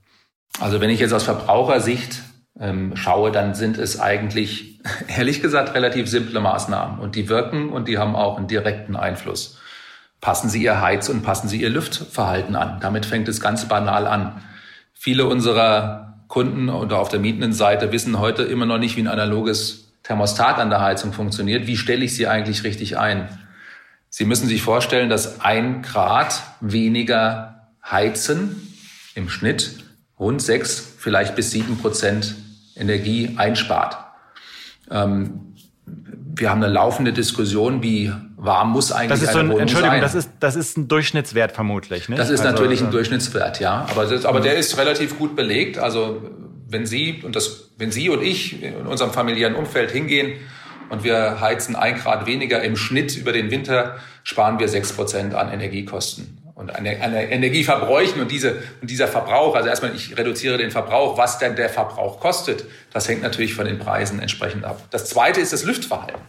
[0.60, 2.22] Also wenn ich jetzt aus Verbrauchersicht
[2.60, 7.00] ähm, schaue, dann sind es eigentlich, ehrlich gesagt, relativ simple Maßnahmen.
[7.00, 9.60] Und die wirken und die haben auch einen direkten Einfluss.
[10.22, 12.80] Passen Sie Ihr Heiz- und passen Sie Ihr Lüftverhalten an.
[12.80, 14.44] Damit fängt es ganz banal an.
[14.96, 19.08] Viele unserer Kunden oder auf der mietenden Seite wissen heute immer noch nicht, wie ein
[19.08, 21.68] analoges Thermostat an der Heizung funktioniert.
[21.68, 23.30] Wie stelle ich sie eigentlich richtig ein?
[24.10, 28.74] Sie müssen sich vorstellen, dass ein Grad weniger Heizen
[29.14, 29.84] im Schnitt
[30.18, 32.36] rund sechs, vielleicht bis sieben Prozent
[32.76, 33.98] Energie einspart.
[34.90, 35.45] Ähm,
[36.38, 39.94] wir haben eine laufende Diskussion, wie warm muss eigentlich das ist so ein, eine Entschuldigung,
[39.94, 40.02] sein.
[40.02, 42.10] Das ist, das ist ein Durchschnittswert vermutlich.
[42.10, 42.16] Ne?
[42.16, 43.86] Das ist also, natürlich ein äh, Durchschnittswert, ja.
[43.90, 45.78] Aber, das, aber der ist relativ gut belegt.
[45.78, 46.22] Also
[46.68, 50.34] wenn Sie und das, wenn Sie und ich in unserem familiären Umfeld hingehen
[50.90, 55.34] und wir heizen ein Grad weniger im Schnitt über den Winter, sparen wir sechs Prozent
[55.34, 60.58] an Energiekosten und an, an Energieverbräuchen und, diese, und dieser Verbrauch, also erstmal ich reduziere
[60.58, 62.64] den Verbrauch, was denn der Verbrauch kostet,
[62.94, 64.82] das hängt natürlich von den Preisen entsprechend ab.
[64.90, 66.22] Das zweite ist das Lüftverhalten.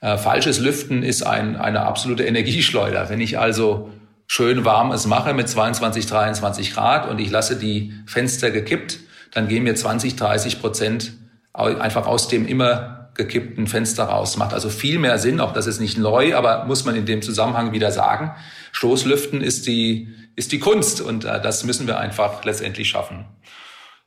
[0.00, 3.10] Äh, falsches Lüften ist ein, eine absolute Energieschleuder.
[3.10, 3.90] Wenn ich also
[4.26, 9.00] schön warm es mache mit 22, 23 Grad und ich lasse die Fenster gekippt,
[9.32, 11.12] dann gehen mir 20, 30 Prozent
[11.52, 14.36] einfach aus dem immer gekippten Fenster raus.
[14.36, 17.22] Macht also viel mehr Sinn, auch das ist nicht neu, aber muss man in dem
[17.22, 18.32] Zusammenhang wieder sagen.
[18.72, 23.26] Stoßlüften ist die, ist die Kunst und äh, das müssen wir einfach letztendlich schaffen.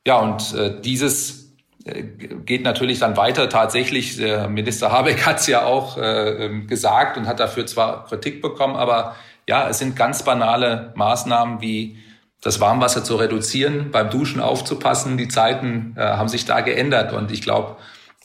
[0.06, 1.54] Ja, und äh, dieses
[1.86, 3.50] äh, geht natürlich dann weiter.
[3.50, 8.06] Tatsächlich, der Minister Habeck hat es ja auch äh, ähm, gesagt und hat dafür zwar
[8.06, 9.16] Kritik bekommen, aber
[9.48, 11.98] ja, es sind ganz banale Maßnahmen wie
[12.42, 15.18] das Warmwasser zu reduzieren, beim Duschen aufzupassen.
[15.18, 17.78] Die Zeiten äh, haben sich da geändert und ich glaube,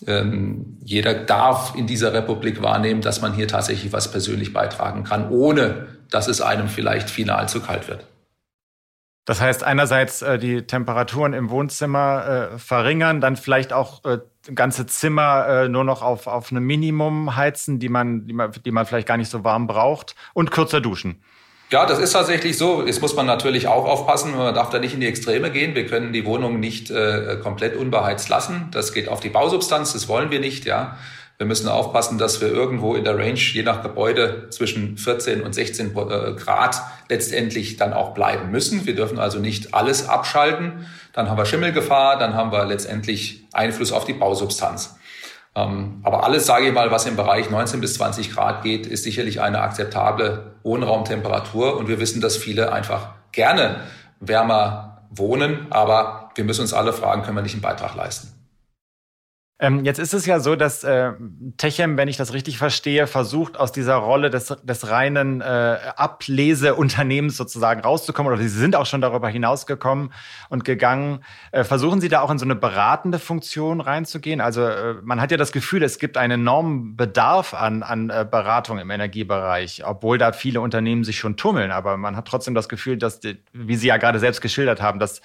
[0.07, 5.31] ähm, jeder darf in dieser Republik wahrnehmen, dass man hier tatsächlich was persönlich beitragen kann,
[5.31, 8.07] ohne dass es einem vielleicht final zu kalt wird.
[9.25, 14.21] Das heißt einerseits äh, die Temperaturen im Wohnzimmer äh, verringern, dann vielleicht auch äh,
[14.55, 18.71] ganze Zimmer äh, nur noch auf, auf ein Minimum heizen, die man, die, man, die
[18.71, 21.23] man vielleicht gar nicht so warm braucht und kürzer duschen.
[21.71, 22.87] Ja, das ist tatsächlich so.
[22.87, 25.75] Jetzt muss man natürlich auch aufpassen, man darf da nicht in die Extreme gehen.
[25.75, 28.69] Wir können die Wohnung nicht äh, komplett unbeheizt lassen.
[28.71, 30.97] Das geht auf die Bausubstanz, das wollen wir nicht, ja.
[31.37, 35.55] Wir müssen aufpassen, dass wir irgendwo in der Range, je nach Gebäude, zwischen 14 und
[35.55, 38.87] 16 äh, Grad letztendlich dann auch bleiben müssen.
[38.87, 40.87] Wir dürfen also nicht alles abschalten.
[41.13, 44.98] Dann haben wir Schimmelgefahr, dann haben wir letztendlich Einfluss auf die Bausubstanz.
[45.59, 49.05] Ähm, aber alles, sage ich mal, was im Bereich 19 bis 20 Grad geht, ist
[49.05, 51.77] sicherlich eine akzeptable Wohnraumtemperatur.
[51.77, 53.81] Und wir wissen, dass viele einfach gerne
[54.21, 55.67] wärmer wohnen.
[55.71, 58.38] Aber wir müssen uns alle fragen, können wir nicht einen Beitrag leisten?
[59.61, 61.13] Ähm, jetzt ist es ja so, dass äh,
[61.57, 67.37] Techem, wenn ich das richtig verstehe, versucht, aus dieser Rolle des, des reinen äh, Ableseunternehmens
[67.37, 70.13] sozusagen rauszukommen, oder Sie sind auch schon darüber hinausgekommen
[70.49, 71.25] und gegangen.
[71.51, 74.41] Äh, versuchen Sie da auch in so eine beratende Funktion reinzugehen?
[74.41, 78.25] Also äh, man hat ja das Gefühl, es gibt einen enormen Bedarf an, an äh,
[78.31, 81.73] Beratung im Energiebereich, obwohl da viele Unternehmen sich schon tummeln.
[81.73, 83.21] Aber man hat trotzdem das Gefühl, dass,
[83.53, 85.21] wie Sie ja gerade selbst geschildert haben, dass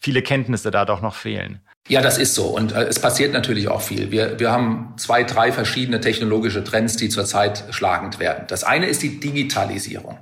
[0.00, 1.60] viele Kenntnisse da doch noch fehlen.
[1.88, 2.46] Ja, das ist so.
[2.46, 4.10] Und äh, es passiert natürlich auch viel.
[4.10, 8.44] Wir, wir haben zwei, drei verschiedene technologische Trends, die zurzeit schlagend werden.
[8.48, 10.18] Das eine ist die Digitalisierung.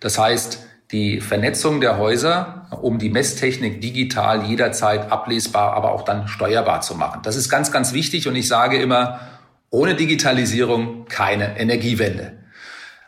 [0.00, 0.58] Das heißt,
[0.92, 6.94] die Vernetzung der Häuser, um die Messtechnik digital jederzeit ablesbar, aber auch dann steuerbar zu
[6.94, 7.22] machen.
[7.24, 8.28] Das ist ganz, ganz wichtig.
[8.28, 9.20] Und ich sage immer,
[9.70, 12.35] ohne Digitalisierung keine Energiewende.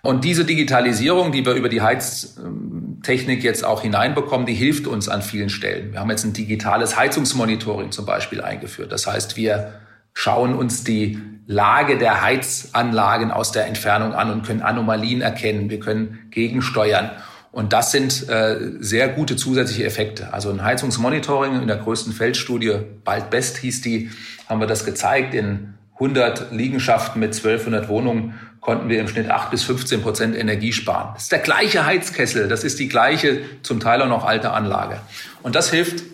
[0.08, 5.20] Und diese Digitalisierung, die wir über die Heiztechnik jetzt auch hineinbekommen, die hilft uns an
[5.20, 5.92] vielen Stellen.
[5.92, 8.90] Wir haben jetzt ein digitales Heizungsmonitoring zum Beispiel eingeführt.
[8.90, 9.74] Das heißt, wir
[10.14, 15.68] schauen uns die Lage der Heizanlagen aus der Entfernung an und können Anomalien erkennen.
[15.68, 17.10] Wir können gegensteuern.
[17.52, 20.32] Und das sind äh, sehr gute zusätzliche Effekte.
[20.32, 24.08] Also ein Heizungsmonitoring in der größten Feldstudie, bald Best hieß die,
[24.48, 29.50] haben wir das gezeigt in 100 Liegenschaften mit 1200 Wohnungen konnten wir im Schnitt 8
[29.50, 31.10] bis 15 Prozent Energie sparen.
[31.14, 35.00] Das ist der gleiche Heizkessel, das ist die gleiche, zum Teil auch noch alte Anlage.
[35.42, 36.04] Und das hilft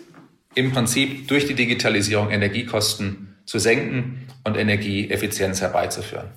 [0.53, 6.29] im Prinzip durch die Digitalisierung Energiekosten zu senken und Energieeffizienz herbeizuführen.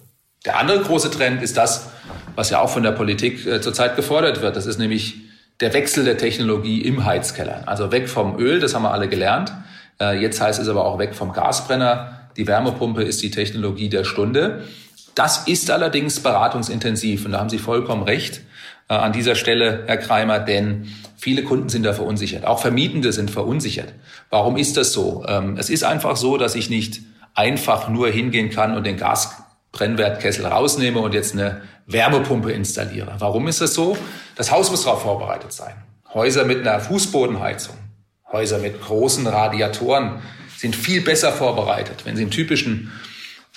[0.45, 1.89] Der andere große Trend ist das,
[2.35, 4.57] was ja auch von der Politik äh, zurzeit gefordert wird.
[4.57, 5.17] Das ist nämlich
[5.61, 7.65] der Wechsel der Technologie im Heizkeller.
[7.67, 9.53] Also weg vom Öl, das haben wir alle gelernt.
[10.01, 14.05] Äh, jetzt heißt es aber auch weg vom Gasbrenner die Wärmepumpe ist die Technologie der
[14.05, 14.63] Stunde.
[15.19, 18.41] Das ist allerdings beratungsintensiv und da haben Sie vollkommen recht
[18.89, 22.45] äh, an dieser Stelle, Herr Kreimer, denn viele Kunden sind da verunsichert.
[22.45, 23.93] Auch Vermietende sind verunsichert.
[24.31, 25.25] Warum ist das so?
[25.27, 27.01] Ähm, es ist einfach so, dass ich nicht
[27.35, 33.17] einfach nur hingehen kann und den Gasbrennwertkessel rausnehme und jetzt eine Wärmepumpe installiere.
[33.19, 33.99] Warum ist das so?
[34.37, 35.75] Das Haus muss darauf vorbereitet sein.
[36.15, 37.75] Häuser mit einer Fußbodenheizung,
[38.31, 40.23] Häuser mit großen Radiatoren,
[40.57, 42.05] sind viel besser vorbereitet.
[42.05, 42.93] Wenn Sie einen typischen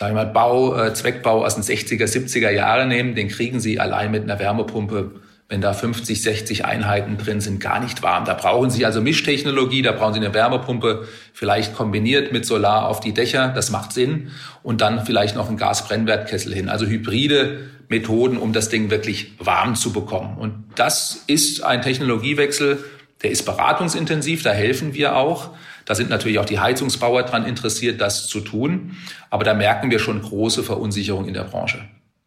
[0.02, 3.80] sagen wir mal, Bau, äh, Zweckbau aus den 60er, 70er Jahren nehmen, den kriegen Sie
[3.80, 5.12] allein mit einer Wärmepumpe,
[5.48, 8.26] wenn da 50, 60 Einheiten drin sind, gar nicht warm.
[8.26, 13.00] Da brauchen Sie also Mischtechnologie, da brauchen Sie eine Wärmepumpe, vielleicht kombiniert mit Solar auf
[13.00, 14.32] die Dächer, das macht Sinn.
[14.64, 16.68] Und dann vielleicht noch ein Gasbrennwertkessel hin.
[16.68, 20.36] Also hybride Methoden, um das Ding wirklich warm zu bekommen.
[20.40, 22.84] Und das ist ein Technologiewechsel,
[23.22, 25.52] der ist beratungsintensiv, da helfen wir auch.
[25.92, 28.96] Da sind natürlich auch die Heizungsbauer dran interessiert, das zu tun.
[29.30, 31.80] Aber da merken wir schon große Verunsicherung in der Branche.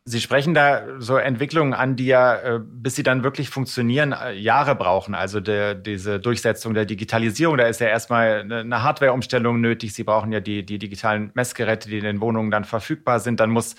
[0.05, 4.33] Sie sprechen da so Entwicklungen an, die ja, äh, bis sie dann wirklich funktionieren, äh,
[4.33, 5.15] Jahre brauchen.
[5.15, 9.95] Also der, diese Durchsetzung der Digitalisierung, da ist ja erstmal eine Hardwareumstellung nötig.
[9.95, 13.41] Sie brauchen ja die, die digitalen Messgeräte, die in den Wohnungen dann verfügbar sind.
[13.41, 13.77] Dann muss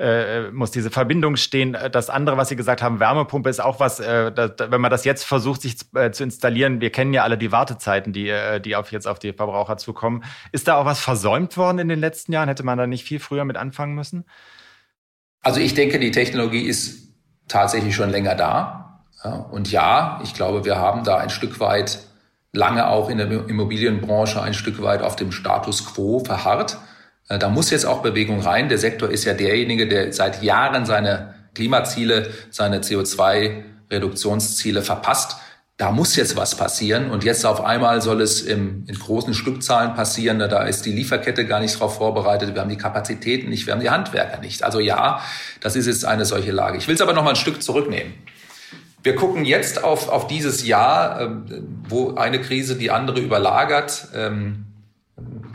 [0.00, 1.76] äh, muss diese Verbindung stehen.
[1.92, 5.04] Das andere, was Sie gesagt haben, Wärmepumpe ist auch was, äh, da, wenn man das
[5.04, 8.76] jetzt versucht, sich äh, zu installieren, wir kennen ja alle die Wartezeiten, die, äh, die
[8.76, 10.24] auf jetzt auf die Verbraucher zukommen.
[10.52, 12.48] Ist da auch was versäumt worden in den letzten Jahren?
[12.48, 14.24] Hätte man da nicht viel früher mit anfangen müssen?
[15.42, 17.12] Also ich denke, die Technologie ist
[17.48, 19.04] tatsächlich schon länger da.
[19.50, 22.00] Und ja, ich glaube, wir haben da ein Stück weit
[22.52, 26.78] lange auch in der Immobilienbranche ein Stück weit auf dem Status quo verharrt.
[27.30, 28.68] Äh, da muss jetzt auch Bewegung rein.
[28.68, 35.38] Der Sektor ist ja derjenige, der seit Jahren seine Klimaziele, seine CO2-Reduktionsziele verpasst
[35.80, 39.94] da muss jetzt was passieren und jetzt auf einmal soll es im, in großen Stückzahlen
[39.94, 40.38] passieren.
[40.38, 42.54] Da ist die Lieferkette gar nicht darauf vorbereitet.
[42.54, 44.62] Wir haben die Kapazitäten nicht, wir haben die Handwerker nicht.
[44.62, 45.22] Also ja,
[45.62, 46.76] das ist jetzt eine solche Lage.
[46.76, 48.12] Ich will es aber noch mal ein Stück zurücknehmen.
[49.02, 51.46] Wir gucken jetzt auf, auf dieses Jahr, ähm,
[51.88, 54.08] wo eine Krise die andere überlagert.
[54.14, 54.66] Ähm,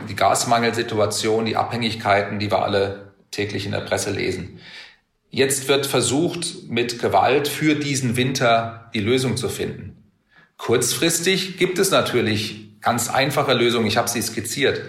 [0.08, 4.60] die Gasmangelsituation, die Abhängigkeiten, die wir alle täglich in der Presse lesen.
[5.30, 10.10] Jetzt wird versucht, mit Gewalt für diesen Winter die Lösung zu finden.
[10.56, 13.86] Kurzfristig gibt es natürlich ganz einfache Lösungen.
[13.86, 14.80] Ich habe sie skizziert.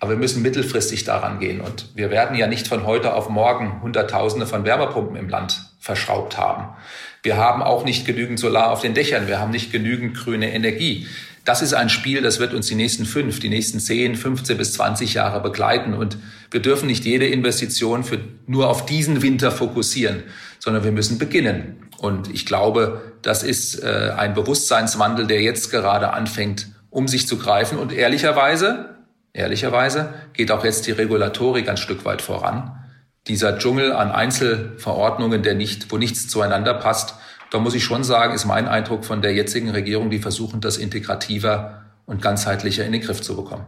[0.00, 1.60] Aber wir müssen mittelfristig daran gehen.
[1.60, 6.38] Und wir werden ja nicht von heute auf morgen Hunderttausende von Wärmepumpen im Land verschraubt
[6.38, 6.76] haben.
[7.22, 9.26] Wir haben auch nicht genügend Solar auf den Dächern.
[9.26, 11.08] Wir haben nicht genügend grüne Energie.
[11.48, 14.74] Das ist ein Spiel, das wird uns die nächsten fünf, die nächsten zehn, 15 bis
[14.74, 15.94] 20 Jahre begleiten.
[15.94, 16.18] Und
[16.50, 20.24] wir dürfen nicht jede Investition für nur auf diesen Winter fokussieren,
[20.58, 21.88] sondern wir müssen beginnen.
[21.96, 27.38] Und ich glaube, das ist äh, ein Bewusstseinswandel, der jetzt gerade anfängt, um sich zu
[27.38, 27.78] greifen.
[27.78, 28.98] Und ehrlicherweise,
[29.32, 32.78] ehrlicherweise geht auch jetzt die Regulatorik ein Stück weit voran.
[33.26, 37.14] Dieser Dschungel an Einzelverordnungen, der nicht, wo nichts zueinander passt,
[37.50, 40.76] da muss ich schon sagen, ist mein Eindruck von der jetzigen Regierung, die versuchen, das
[40.76, 43.66] integrativer und ganzheitlicher in den Griff zu bekommen.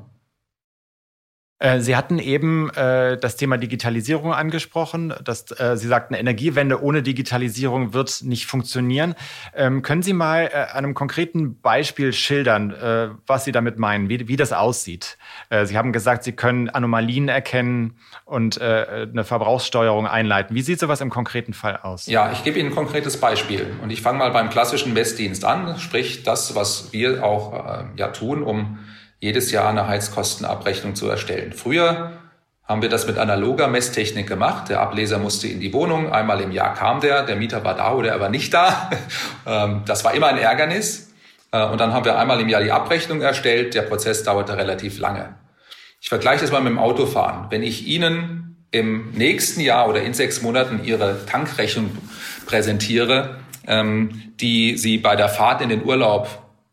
[1.60, 5.14] Äh, Sie hatten eben äh, das Thema Digitalisierung angesprochen.
[5.22, 9.14] Dass, äh, Sie sagten, Energiewende ohne Digitalisierung wird nicht funktionieren.
[9.54, 14.26] Ähm, können Sie mal äh, einem konkreten Beispiel schildern, äh, was Sie damit meinen, wie,
[14.26, 15.18] wie das aussieht?
[15.50, 17.94] Äh, Sie haben gesagt, Sie können Anomalien erkennen
[18.24, 20.56] und äh, eine Verbrauchssteuerung einleiten.
[20.56, 22.06] Wie sieht sowas im konkreten Fall aus?
[22.06, 23.66] Ja, ich gebe Ihnen ein konkretes Beispiel.
[23.82, 28.08] Und ich fange mal beim klassischen Messdienst an, sprich das, was wir auch äh, ja
[28.08, 28.78] tun, um
[29.20, 31.52] jedes Jahr eine Heizkostenabrechnung zu erstellen.
[31.52, 32.12] Früher
[32.64, 34.68] haben wir das mit analoger Messtechnik gemacht.
[34.68, 36.12] Der Ableser musste in die Wohnung.
[36.12, 37.24] Einmal im Jahr kam der.
[37.24, 38.90] Der Mieter war da oder er war nicht da.
[39.46, 41.10] Ähm, das war immer ein Ärgernis.
[41.50, 43.72] Äh, und dann haben wir einmal im Jahr die Abrechnung erstellt.
[43.74, 45.34] Der Prozess dauerte relativ lange.
[46.02, 47.46] Ich vergleiche das mal mit dem Autofahren.
[47.50, 51.96] Wenn ich Ihnen im nächsten Jahr oder in sechs Monaten Ihre Tankrechnung
[52.44, 56.28] präsentiere, ähm, die Sie bei der Fahrt in den Urlaub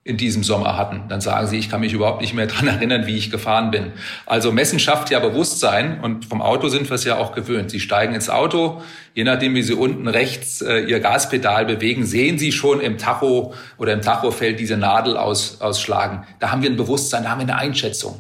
[0.08, 1.04] in diesem Sommer hatten.
[1.10, 3.92] Dann sagen sie, ich kann mich überhaupt nicht mehr dran erinnern, wie ich gefahren bin.
[4.26, 7.70] Also Messen schafft ja Bewusstsein und vom Auto sind wir es ja auch gewöhnt.
[7.70, 8.82] Sie steigen ins Auto,
[9.14, 13.54] je nachdem, wie Sie unten rechts äh, Ihr Gaspedal bewegen, sehen Sie schon im Tacho
[13.78, 16.24] oder im Tachofeld diese Nadel aus, ausschlagen.
[16.40, 18.20] Da haben wir ein Bewusstsein, da haben wir eine Einschätzung.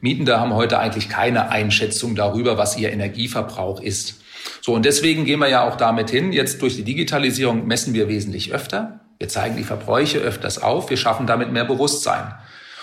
[0.00, 4.20] Mietende haben heute eigentlich keine Einschätzung darüber, was ihr Energieverbrauch ist.
[4.60, 6.32] So, und deswegen gehen wir ja auch damit hin.
[6.32, 9.00] Jetzt durch die Digitalisierung messen wir wesentlich öfter.
[9.22, 10.90] Wir zeigen die Verbräuche öfters auf.
[10.90, 12.34] Wir schaffen damit mehr Bewusstsein.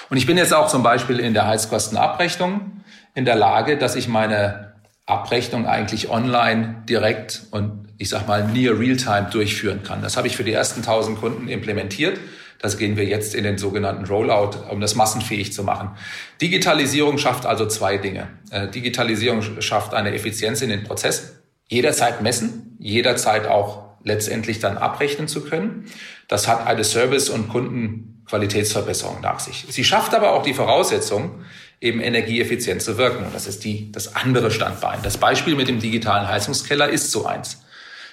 [0.10, 2.82] Und ich bin jetzt auch zum Beispiel in der Heizkostenabrechnung
[3.14, 4.72] in der Lage, dass ich meine
[5.06, 10.02] Abrechnung eigentlich online direkt und ich sag mal near real-time durchführen kann.
[10.02, 12.18] Das habe ich für die ersten 1000 Kunden implementiert.
[12.62, 15.98] Das gehen wir jetzt in den sogenannten Rollout, um das massenfähig zu machen.
[16.42, 18.30] Digitalisierung schafft also zwei Dinge.
[18.50, 21.36] Äh, Digitalisierung schafft eine Effizienz in den Prozess.
[21.68, 25.86] Jederzeit messen, jederzeit auch letztendlich dann abrechnen zu können.
[26.28, 29.66] Das hat eine Service- und Kundenqualitätsverbesserung nach sich.
[29.70, 31.44] Sie schafft aber auch die Voraussetzung,
[31.82, 33.26] eben energieeffizient zu wirken.
[33.26, 35.00] Und das ist die, das andere Standbein.
[35.04, 37.64] Das Beispiel mit dem digitalen Heizungskeller ist so eins.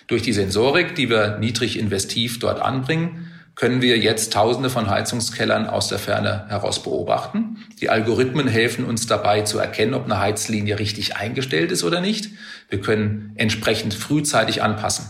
[0.06, 5.66] Durch die Sensorik, die wir niedrig investiv dort anbringen, können wir jetzt Tausende von Heizungskellern
[5.66, 7.56] aus der Ferne heraus beobachten.
[7.80, 12.28] Die Algorithmen helfen uns dabei zu erkennen, ob eine Heizlinie richtig eingestellt ist oder nicht.
[12.68, 15.06] Wir können entsprechend frühzeitig anpassen.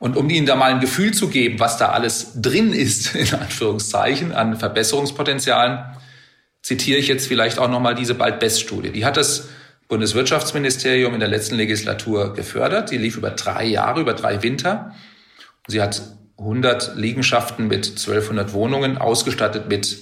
[0.00, 3.32] Und um Ihnen da mal ein Gefühl zu geben, was da alles drin ist, in
[3.34, 5.84] Anführungszeichen, an Verbesserungspotenzialen,
[6.62, 8.90] zitiere ich jetzt vielleicht auch nochmal diese Bald-Best-Studie.
[8.90, 9.48] Die hat das
[9.88, 12.90] Bundeswirtschaftsministerium in der letzten Legislatur gefördert.
[12.90, 14.94] Die lief über drei Jahre, über drei Winter.
[15.66, 16.00] Sie hat
[16.38, 19.98] 100 Liegenschaften mit 1200 Wohnungen ausgestattet mit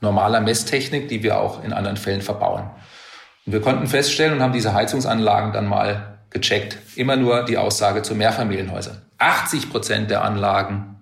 [0.00, 2.70] normaler Messtechnik, die wir auch in anderen Fällen verbauen.
[3.46, 6.78] Und wir konnten feststellen und haben diese Heizungsanlagen dann mal gecheckt.
[6.94, 9.09] Immer nur die Aussage zu Mehrfamilienhäusern.
[9.20, 10.96] 80 Prozent der Anlagen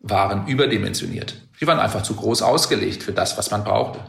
[0.00, 1.34] waren überdimensioniert.
[1.60, 4.00] Die waren einfach zu groß ausgelegt für das, was man brauchte.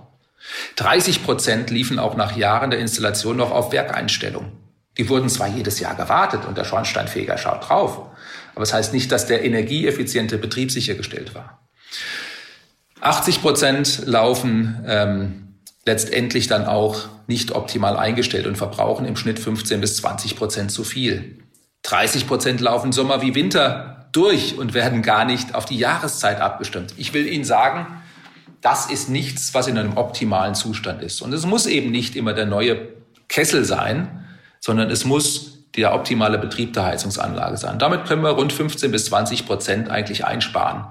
[0.76, 4.52] 30 Prozent liefen auch nach Jahren der Installation noch auf Werkeinstellung.
[4.98, 8.10] Die wurden zwar jedes Jahr gewartet und der Schornsteinfeger schaut drauf,
[8.56, 11.68] aber es das heißt nicht, dass der energieeffiziente Betrieb sichergestellt war.
[13.02, 15.56] 80 Prozent laufen ähm,
[15.86, 20.84] letztendlich dann auch nicht optimal eingestellt und verbrauchen im Schnitt 15 bis 20 Prozent zu
[20.84, 21.40] viel.
[21.84, 26.94] 30 Prozent laufen Sommer wie Winter durch und werden gar nicht auf die Jahreszeit abgestimmt.
[26.98, 27.88] Ich will Ihnen sagen,
[28.62, 31.22] das ist nichts, was in einem optimalen Zustand ist.
[31.22, 32.90] Und es muss eben nicht immer der neue
[33.28, 34.26] Kessel sein,
[34.60, 37.78] sondern es muss der optimale Betrieb der Heizungsanlage sein.
[37.78, 40.86] Damit können wir rund 15 bis 20 Prozent eigentlich einsparen.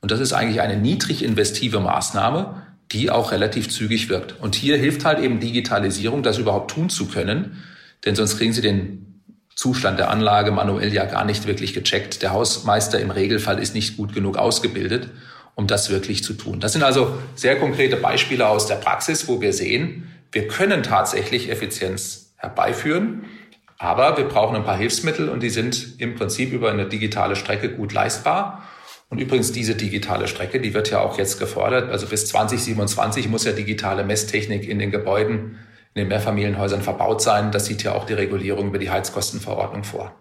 [0.00, 4.40] Und das ist eigentlich eine niedrig investive Maßnahme, die auch relativ zügig wirkt.
[4.40, 7.62] Und hier hilft halt eben Digitalisierung, das überhaupt tun zu können.
[8.04, 9.11] Denn sonst kriegen Sie den
[9.54, 12.22] Zustand der Anlage manuell ja gar nicht wirklich gecheckt.
[12.22, 15.10] Der Hausmeister im Regelfall ist nicht gut genug ausgebildet,
[15.54, 16.60] um das wirklich zu tun.
[16.60, 21.50] Das sind also sehr konkrete Beispiele aus der Praxis, wo wir sehen, wir können tatsächlich
[21.50, 23.26] Effizienz herbeiführen.
[23.78, 27.68] Aber wir brauchen ein paar Hilfsmittel und die sind im Prinzip über eine digitale Strecke
[27.68, 28.62] gut leistbar.
[29.08, 31.90] Und übrigens diese digitale Strecke, die wird ja auch jetzt gefordert.
[31.90, 35.58] Also bis 2027 muss ja digitale Messtechnik in den Gebäuden,
[35.94, 37.52] in den Mehrfamilienhäusern verbaut sein.
[37.52, 40.12] Das sieht ja auch die Regulierung über die Heizkostenverordnung vor.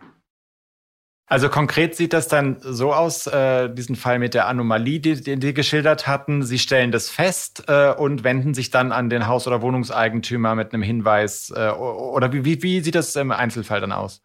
[1.32, 5.40] Also konkret sieht das dann so aus, äh, diesen Fall mit der Anomalie, die, die
[5.40, 6.44] die geschildert hatten.
[6.44, 10.74] Sie stellen das fest äh, und wenden sich dann an den Haus- oder Wohnungseigentümer mit
[10.74, 11.50] einem Hinweis.
[11.56, 14.22] Äh, oder wie, wie sieht das im Einzelfall dann aus?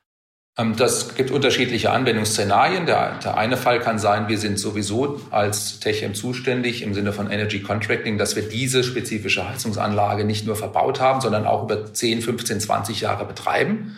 [0.58, 2.86] Ähm, das gibt unterschiedliche Anwendungsszenarien.
[2.86, 7.30] Der, der, eine Fall kann sein, wir sind sowieso als Techem zuständig im Sinne von
[7.30, 12.22] Energy Contracting, dass wir diese spezifische Heizungsanlage nicht nur verbaut haben, sondern auch über 10,
[12.22, 13.96] 15, 20 Jahre betreiben.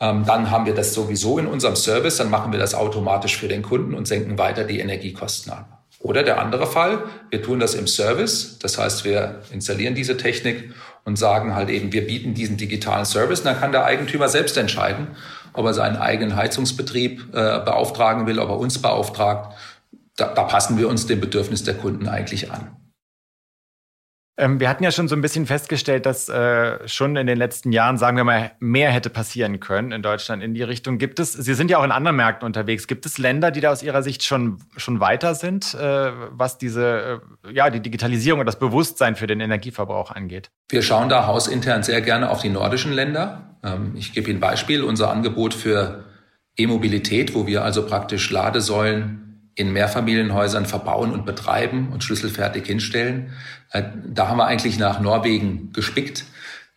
[0.00, 3.48] Ähm, dann haben wir das sowieso in unserem Service, dann machen wir das automatisch für
[3.48, 5.64] den Kunden und senken weiter die Energiekosten an.
[6.00, 10.72] Oder der andere Fall, wir tun das im Service, das heißt, wir installieren diese Technik
[11.04, 13.40] und sagen halt eben, wir bieten diesen digitalen Service.
[13.40, 15.08] Und dann kann der Eigentümer selbst entscheiden,
[15.52, 19.54] ob er seinen eigenen Heizungsbetrieb äh, beauftragen will, ob er uns beauftragt.
[20.16, 22.76] Da, da passen wir uns dem Bedürfnis der Kunden eigentlich an.
[24.38, 27.70] Ähm, wir hatten ja schon so ein bisschen festgestellt, dass äh, schon in den letzten
[27.70, 30.96] Jahren, sagen wir mal, mehr hätte passieren können in Deutschland in die Richtung.
[30.96, 33.70] Gibt es, Sie sind ja auch in anderen Märkten unterwegs, gibt es Länder, die da
[33.70, 38.46] aus Ihrer Sicht schon, schon weiter sind, äh, was diese, äh, ja, die Digitalisierung und
[38.46, 40.50] das Bewusstsein für den Energieverbrauch angeht?
[40.70, 43.58] Wir schauen da hausintern sehr gerne auf die nordischen Länder.
[43.62, 46.04] Ähm, ich gebe Ihnen ein Beispiel, unser Angebot für
[46.56, 53.32] E-Mobilität, wo wir also praktisch Ladesäulen in Mehrfamilienhäusern verbauen und betreiben und schlüsselfertig hinstellen.
[53.70, 56.24] Äh, da haben wir eigentlich nach Norwegen gespickt.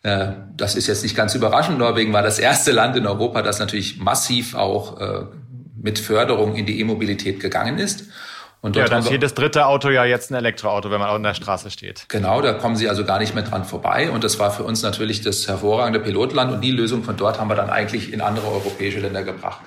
[0.02, 1.78] Äh, das ist jetzt nicht ganz überraschend.
[1.78, 5.24] Norwegen war das erste Land in Europa, das natürlich massiv auch äh,
[5.80, 8.04] mit Förderung in die E-Mobilität gegangen ist.
[8.66, 11.34] Und ja, dann ist jedes dritte Auto ja jetzt ein Elektroauto, wenn man auf der
[11.34, 12.06] Straße steht.
[12.08, 14.10] Genau, da kommen Sie also gar nicht mehr dran vorbei.
[14.10, 16.52] Und das war für uns natürlich das hervorragende Pilotland.
[16.52, 19.60] Und die Lösung von dort haben wir dann eigentlich in andere europäische Länder gebracht.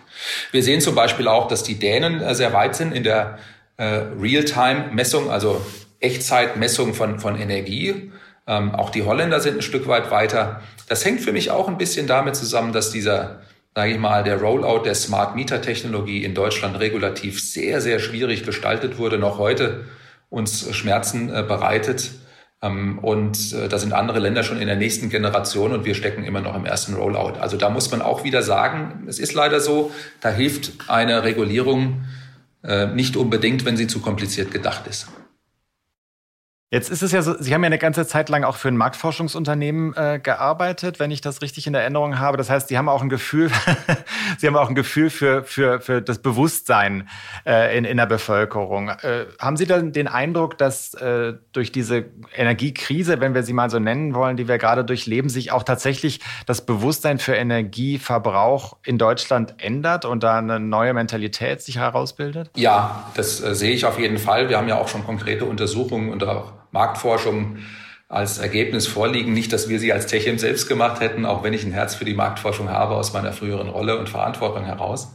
[0.51, 3.37] Wir sehen zum Beispiel auch, dass die Dänen äh, sehr weit sind in der
[3.77, 5.65] äh, Real-Time-Messung, also
[6.01, 8.11] Echtzeitmessung von, von Energie.
[8.47, 10.59] Ähm, auch die Holländer sind ein Stück weit weiter.
[10.89, 13.39] Das hängt für mich auch ein bisschen damit zusammen, dass dieser
[13.79, 18.43] sage ich mal, der Rollout der Smart Meter Technologie in Deutschland regulativ sehr, sehr schwierig
[18.43, 19.85] gestaltet wurde, noch heute
[20.29, 22.11] uns Schmerzen äh, bereitet.
[22.61, 26.25] Ähm, und äh, da sind andere Länder schon in der nächsten Generation und wir stecken
[26.25, 27.39] immer noch im ersten Rollout.
[27.39, 32.01] Also da muss man auch wieder sagen, es ist leider so, da hilft eine Regulierung
[32.65, 35.07] äh, nicht unbedingt, wenn sie zu kompliziert gedacht ist.
[36.71, 38.77] Jetzt ist es ja so, Sie haben ja eine ganze Zeit lang auch für ein
[38.77, 42.37] Marktforschungsunternehmen äh, gearbeitet, wenn ich das richtig in Erinnerung habe.
[42.37, 43.49] Das heißt, Sie haben auch ein Gefühl,
[44.37, 47.09] Sie haben auch ein Gefühl für, für, für das Bewusstsein
[47.43, 48.89] äh, in, in der Bevölkerung.
[48.89, 52.05] Äh, haben Sie dann den Eindruck, dass äh, durch diese
[52.35, 56.19] Energiekrise, wenn wir sie mal so nennen wollen, die wir gerade durchleben, sich auch tatsächlich
[56.45, 62.51] das Bewusstsein für Energieverbrauch in Deutschland ändert und da eine neue Mentalität sich herausbildet?
[62.55, 64.49] Ja, das äh, sehe ich auf jeden Fall.
[64.49, 67.57] Wir haben ja auch schon konkrete Untersuchungen und auch Marktforschung
[68.07, 69.33] als Ergebnis vorliegen.
[69.33, 72.05] Nicht, dass wir sie als Techem selbst gemacht hätten, auch wenn ich ein Herz für
[72.05, 75.13] die Marktforschung habe aus meiner früheren Rolle und Verantwortung heraus.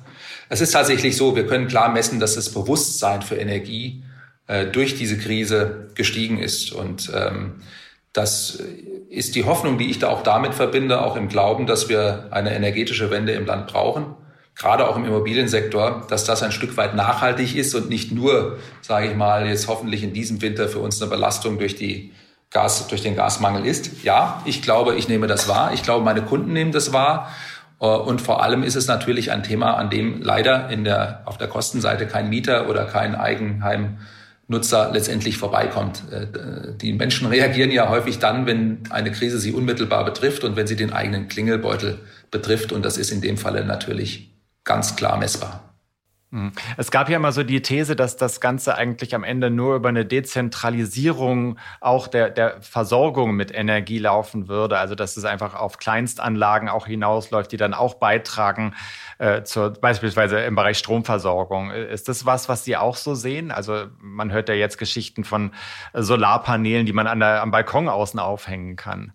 [0.48, 4.04] Es ist tatsächlich so, wir können klar messen, dass das Bewusstsein für Energie
[4.46, 6.72] äh, durch diese Krise gestiegen ist.
[6.72, 7.62] Und ähm,
[8.12, 8.62] das
[9.10, 12.54] ist die Hoffnung, die ich da auch damit verbinde, auch im Glauben, dass wir eine
[12.54, 14.14] energetische Wende im Land brauchen
[14.56, 19.08] gerade auch im Immobiliensektor, dass das ein Stück weit nachhaltig ist und nicht nur, sage
[19.08, 22.12] ich mal, jetzt hoffentlich in diesem Winter für uns eine Belastung durch die
[22.50, 24.04] Gas, durch den Gasmangel ist.
[24.04, 25.72] Ja, ich glaube, ich nehme das wahr.
[25.74, 27.30] Ich glaube, meine Kunden nehmen das wahr.
[27.80, 31.36] Äh, und vor allem ist es natürlich ein Thema, an dem leider in der, auf
[31.36, 36.04] der Kostenseite kein Mieter oder kein Eigenheimnutzer letztendlich vorbeikommt.
[36.12, 40.68] Äh, die Menschen reagieren ja häufig dann, wenn eine Krise sie unmittelbar betrifft und wenn
[40.68, 41.98] sie den eigenen Klingelbeutel
[42.30, 42.70] betrifft.
[42.70, 44.33] Und das ist in dem Falle natürlich
[44.64, 45.60] ganz klar messbar.
[46.34, 46.50] Mhm.
[46.76, 49.88] Es gab ja immer so die These, dass das Ganze eigentlich am Ende nur über
[49.88, 54.78] eine Dezentralisierung auch der, der Versorgung mit Energie laufen würde.
[54.78, 58.74] Also dass es einfach auf Kleinstanlagen auch hinausläuft, die dann auch beitragen,
[59.18, 61.70] äh, zur, beispielsweise im Bereich Stromversorgung.
[61.70, 63.52] Ist das was, was Sie auch so sehen?
[63.52, 65.52] Also man hört ja jetzt Geschichten von
[65.92, 69.12] Solarpanelen, die man an der, am Balkon außen aufhängen kann.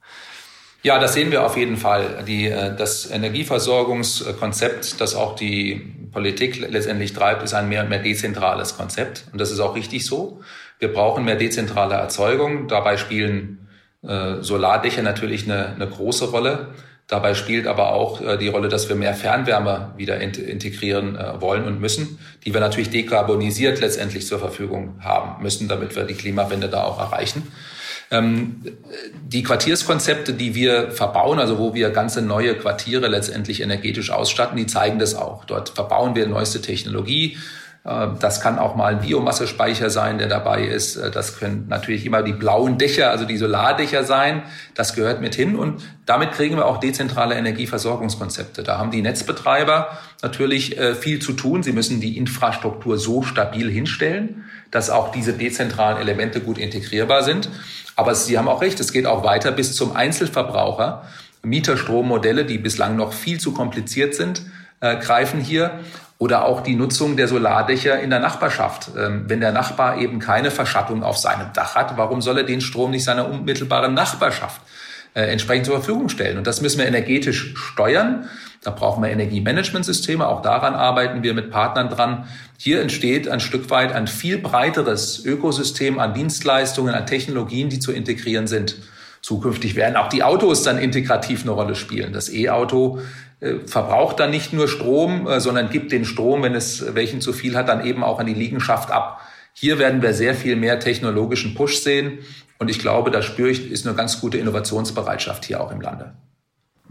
[0.81, 2.23] Ja, das sehen wir auf jeden Fall.
[2.25, 7.99] Die, äh, das Energieversorgungskonzept, das auch die Politik letztendlich treibt, ist ein mehr und mehr
[7.99, 9.25] dezentrales Konzept.
[9.31, 10.41] Und das ist auch richtig so.
[10.79, 12.67] Wir brauchen mehr dezentrale Erzeugung.
[12.69, 13.67] Dabei spielen
[14.01, 16.69] äh, Solardächer natürlich eine, eine große Rolle.
[17.07, 21.65] Dabei spielt aber auch äh, die Rolle, dass wir mehr Fernwärme wieder integrieren äh, wollen
[21.65, 26.69] und müssen, die wir natürlich dekarbonisiert letztendlich zur Verfügung haben müssen, damit wir die Klimawende
[26.69, 27.51] da auch erreichen.
[28.11, 28.63] Ähm,
[29.23, 34.65] die Quartierskonzepte, die wir verbauen, also wo wir ganze neue Quartiere letztendlich energetisch ausstatten, die
[34.65, 35.45] zeigen das auch.
[35.45, 37.37] Dort verbauen wir neueste Technologie.
[37.85, 40.95] Äh, das kann auch mal ein Biomassespeicher sein, der dabei ist.
[40.95, 44.43] Äh, das können natürlich immer die blauen Dächer, also die Solardächer sein.
[44.75, 45.55] Das gehört mit hin.
[45.55, 48.63] Und damit kriegen wir auch dezentrale Energieversorgungskonzepte.
[48.63, 51.63] Da haben die Netzbetreiber natürlich äh, viel zu tun.
[51.63, 57.49] Sie müssen die Infrastruktur so stabil hinstellen, dass auch diese dezentralen Elemente gut integrierbar sind.
[57.95, 61.03] Aber Sie haben auch recht, es geht auch weiter bis zum Einzelverbraucher.
[61.41, 64.41] Mieterstrommodelle, die bislang noch viel zu kompliziert sind,
[64.81, 65.79] äh, greifen hier.
[66.17, 68.91] Oder auch die Nutzung der Solardächer in der Nachbarschaft.
[68.97, 72.59] Ähm, wenn der Nachbar eben keine Verschattung auf seinem Dach hat, warum soll er den
[72.59, 74.59] Strom nicht seiner unmittelbaren Nachbarschaft
[75.19, 76.37] äh, entsprechend zur Verfügung stellen?
[76.37, 78.27] Und das müssen wir energetisch steuern.
[78.63, 80.27] Da brauchen wir Energiemanagementsysteme.
[80.27, 82.27] Auch daran arbeiten wir mit Partnern dran.
[82.57, 87.91] Hier entsteht ein Stück weit ein viel breiteres Ökosystem an Dienstleistungen, an Technologien, die zu
[87.91, 88.75] integrieren sind.
[89.21, 92.13] Zukünftig werden auch die Autos dann integrativ eine Rolle spielen.
[92.13, 92.99] Das E-Auto
[93.39, 97.31] äh, verbraucht dann nicht nur Strom, äh, sondern gibt den Strom, wenn es welchen zu
[97.33, 99.21] viel hat, dann eben auch an die Liegenschaft ab.
[99.53, 102.19] Hier werden wir sehr viel mehr technologischen Push sehen.
[102.59, 106.13] Und ich glaube, da spüre ich, ist eine ganz gute Innovationsbereitschaft hier auch im Lande.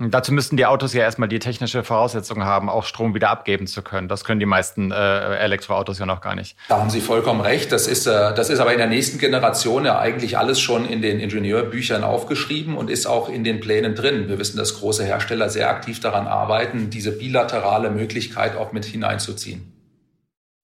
[0.00, 3.82] Dazu müssten die Autos ja erstmal die technische Voraussetzung haben, auch Strom wieder abgeben zu
[3.82, 4.06] können.
[4.06, 6.56] Das können die meisten äh, Elektroautos ja noch gar nicht.
[6.68, 7.72] Da haben Sie vollkommen recht.
[7.72, 11.02] Das ist, äh, das ist aber in der nächsten Generation ja eigentlich alles schon in
[11.02, 14.28] den Ingenieurbüchern aufgeschrieben und ist auch in den Plänen drin.
[14.28, 19.77] Wir wissen, dass große Hersteller sehr aktiv daran arbeiten, diese bilaterale Möglichkeit auch mit hineinzuziehen.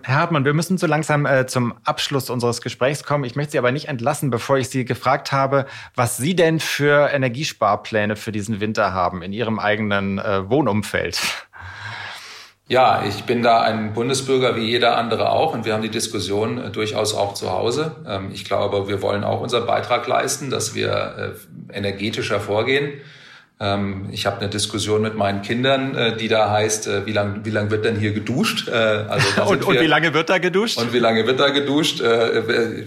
[0.06, 3.24] Herr Hartmann, wir müssen so langsam äh, zum Abschluss unseres Gesprächs kommen.
[3.24, 7.08] Ich möchte Sie aber nicht entlassen, bevor ich Sie gefragt habe, was Sie denn für
[7.10, 11.18] Energiesparpläne für diesen Winter haben in Ihrem eigenen äh, Wohnumfeld.
[12.68, 16.58] Ja, ich bin da ein Bundesbürger wie jeder andere auch und wir haben die Diskussion
[16.58, 17.96] äh, durchaus auch zu Hause.
[18.06, 21.36] Ähm, ich glaube, wir wollen auch unseren Beitrag leisten, dass wir
[21.72, 22.92] äh, energetischer vorgehen.
[23.64, 27.44] Ähm, ich habe eine Diskussion mit meinen Kindern, äh, die da heißt, äh, wie lange
[27.44, 28.68] wie lang wird denn hier geduscht?
[28.68, 30.76] Äh, also und, und wie lange wird da geduscht?
[30.76, 32.02] Und wie lange wird da geduscht?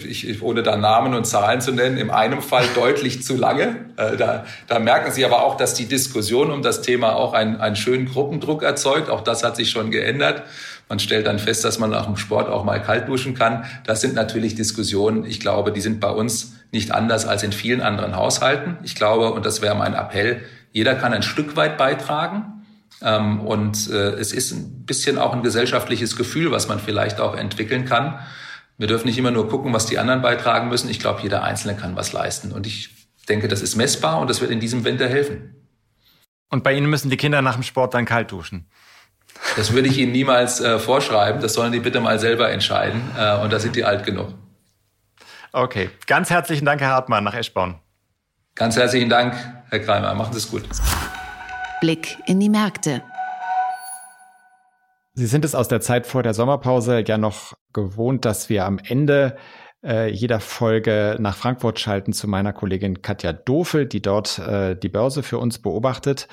[0.07, 3.87] Ich, ohne da Namen und Zahlen zu nennen, in einem Fall deutlich zu lange.
[3.95, 7.75] Da, da merken Sie aber auch, dass die Diskussion um das Thema auch einen, einen
[7.75, 9.09] schönen Gruppendruck erzeugt.
[9.09, 10.43] Auch das hat sich schon geändert.
[10.89, 13.65] Man stellt dann fest, dass man nach dem Sport auch mal kalt duschen kann.
[13.85, 15.25] Das sind natürlich Diskussionen.
[15.25, 18.77] Ich glaube, die sind bei uns nicht anders als in vielen anderen Haushalten.
[18.83, 20.41] Ich glaube, und das wäre mein Appell,
[20.71, 22.65] jeder kann ein Stück weit beitragen.
[23.01, 27.35] Ähm, und äh, es ist ein bisschen auch ein gesellschaftliches Gefühl, was man vielleicht auch
[27.35, 28.19] entwickeln kann.
[28.77, 30.89] Wir dürfen nicht immer nur gucken, was die anderen beitragen müssen.
[30.89, 32.51] Ich glaube, jeder Einzelne kann was leisten.
[32.51, 32.89] Und ich
[33.27, 35.55] denke, das ist messbar und das wird in diesem Winter helfen.
[36.49, 38.69] Und bei Ihnen müssen die Kinder nach dem Sport dann kalt duschen.
[39.55, 41.41] Das würde ich Ihnen niemals äh, vorschreiben.
[41.41, 43.01] Das sollen die bitte mal selber entscheiden.
[43.17, 44.33] Äh, und da sind die alt genug.
[45.51, 45.89] Okay.
[46.05, 47.79] Ganz herzlichen Dank, Herr Hartmann, nach Eschborn.
[48.57, 49.35] Ganz herzlichen Dank,
[49.69, 50.15] Herr Kreimer.
[50.15, 50.63] Machen Sie es gut.
[51.79, 53.03] Blick in die Märkte.
[55.13, 58.79] Sie sind es aus der Zeit vor der Sommerpause ja noch gewohnt, dass wir am
[58.79, 59.37] Ende
[59.83, 64.89] äh, jeder Folge nach Frankfurt schalten zu meiner Kollegin Katja Dofel, die dort äh, die
[64.89, 66.27] Börse für uns beobachtet.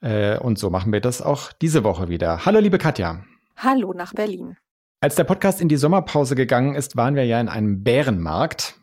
[0.00, 2.46] Äh, und so machen wir das auch diese Woche wieder.
[2.46, 3.22] Hallo, liebe Katja.
[3.54, 4.56] Hallo nach Berlin.
[5.00, 8.75] Als der Podcast in die Sommerpause gegangen ist, waren wir ja in einem Bärenmarkt.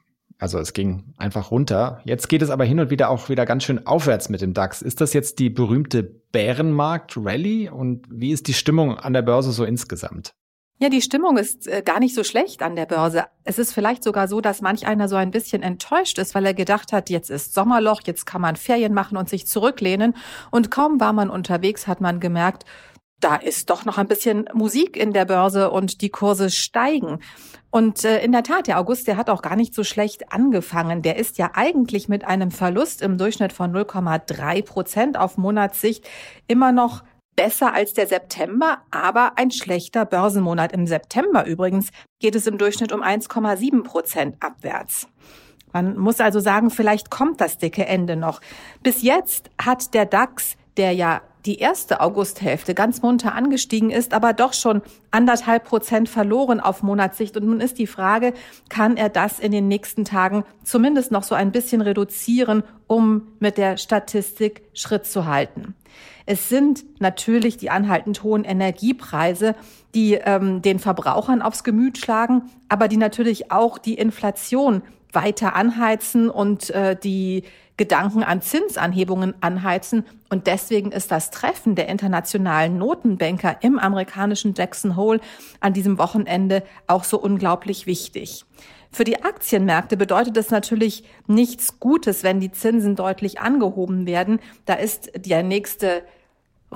[0.43, 2.01] Also es ging einfach runter.
[2.03, 4.81] Jetzt geht es aber hin und wieder auch wieder ganz schön aufwärts mit dem DAX.
[4.81, 7.69] Ist das jetzt die berühmte Bärenmarkt-Rally?
[7.69, 10.33] Und wie ist die Stimmung an der Börse so insgesamt?
[10.79, 13.23] Ja, die Stimmung ist äh, gar nicht so schlecht an der Börse.
[13.45, 16.53] Es ist vielleicht sogar so, dass manch einer so ein bisschen enttäuscht ist, weil er
[16.53, 20.13] gedacht hat, jetzt ist Sommerloch, jetzt kann man Ferien machen und sich zurücklehnen.
[20.51, 22.65] Und kaum war man unterwegs, hat man gemerkt,
[23.21, 27.19] da ist doch noch ein bisschen Musik in der Börse und die Kurse steigen.
[27.73, 31.01] Und äh, in der Tat, der August, der hat auch gar nicht so schlecht angefangen.
[31.01, 36.07] Der ist ja eigentlich mit einem Verlust im Durchschnitt von 0,3 Prozent auf Monatssicht
[36.47, 37.03] immer noch
[37.35, 40.71] besser als der September, aber ein schlechter Börsenmonat.
[40.71, 45.07] Im September übrigens geht es im Durchschnitt um 1,7 Prozent abwärts.
[45.71, 48.39] Man muss also sagen, vielleicht kommt das dicke Ende noch.
[48.83, 54.33] Bis jetzt hat der DAX, der ja die erste Augusthälfte ganz munter angestiegen ist, aber
[54.33, 54.81] doch schon
[55.11, 57.35] anderthalb Prozent verloren auf Monatssicht.
[57.35, 58.33] Und nun ist die Frage,
[58.69, 63.57] kann er das in den nächsten Tagen zumindest noch so ein bisschen reduzieren, um mit
[63.57, 65.75] der Statistik Schritt zu halten?
[66.25, 69.55] Es sind natürlich die anhaltend hohen Energiepreise,
[69.93, 74.81] die ähm, den Verbrauchern aufs Gemüt schlagen, aber die natürlich auch die Inflation
[75.11, 77.43] weiter anheizen und äh, die
[77.77, 80.05] Gedanken an Zinsanhebungen anheizen.
[80.29, 85.19] Und deswegen ist das Treffen der internationalen Notenbanker im amerikanischen Jackson Hole
[85.59, 88.45] an diesem Wochenende auch so unglaublich wichtig.
[88.91, 94.39] Für die Aktienmärkte bedeutet es natürlich nichts Gutes, wenn die Zinsen deutlich angehoben werden.
[94.65, 96.03] Da ist der nächste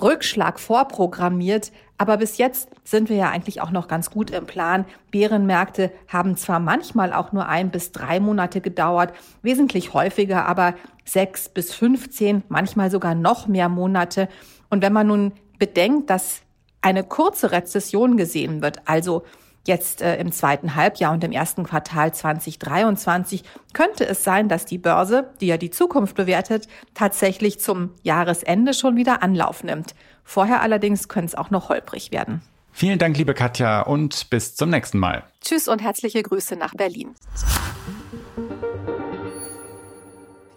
[0.02, 1.72] Rückschlag vorprogrammiert.
[1.98, 4.86] Aber bis jetzt sind wir ja eigentlich auch noch ganz gut im Plan.
[5.12, 10.76] Bärenmärkte haben zwar manchmal auch nur ein bis drei Monate gedauert, wesentlich häufiger aber
[11.06, 14.30] sechs bis 15, manchmal sogar noch mehr Monate.
[14.70, 16.42] Und wenn man nun bedenkt, dass
[16.82, 19.24] eine kurze Rezession gesehen wird, also
[19.68, 23.44] Jetzt äh, im zweiten Halbjahr und im ersten Quartal 2023
[23.74, 28.96] könnte es sein, dass die Börse, die ja die Zukunft bewertet, tatsächlich zum Jahresende schon
[28.96, 29.94] wieder Anlauf nimmt.
[30.30, 32.42] Vorher allerdings könnte es auch noch holprig werden.
[32.74, 35.24] Vielen Dank, liebe Katja, und bis zum nächsten Mal.
[35.42, 37.16] Tschüss und herzliche Grüße nach Berlin.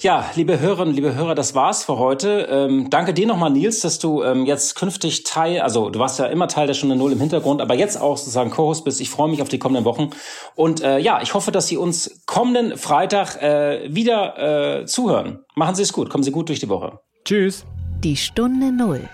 [0.00, 2.48] Ja, liebe Hörerinnen, liebe Hörer, das war's für heute.
[2.50, 6.26] Ähm, danke dir nochmal, Nils, dass du ähm, jetzt künftig Teil, also du warst ja
[6.26, 9.00] immer Teil der Stunde Null im Hintergrund, aber jetzt auch sozusagen Co-Host bist.
[9.00, 10.10] Ich freue mich auf die kommenden Wochen.
[10.56, 15.44] Und äh, ja, ich hoffe, dass Sie uns kommenden Freitag äh, wieder äh, zuhören.
[15.54, 16.98] Machen Sie es gut, kommen Sie gut durch die Woche.
[17.24, 17.64] Tschüss.
[18.02, 19.08] Die Stunde Null,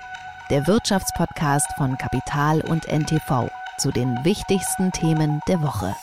[0.51, 5.95] der Wirtschaftspodcast von Kapital und NTV zu den wichtigsten Themen der Woche.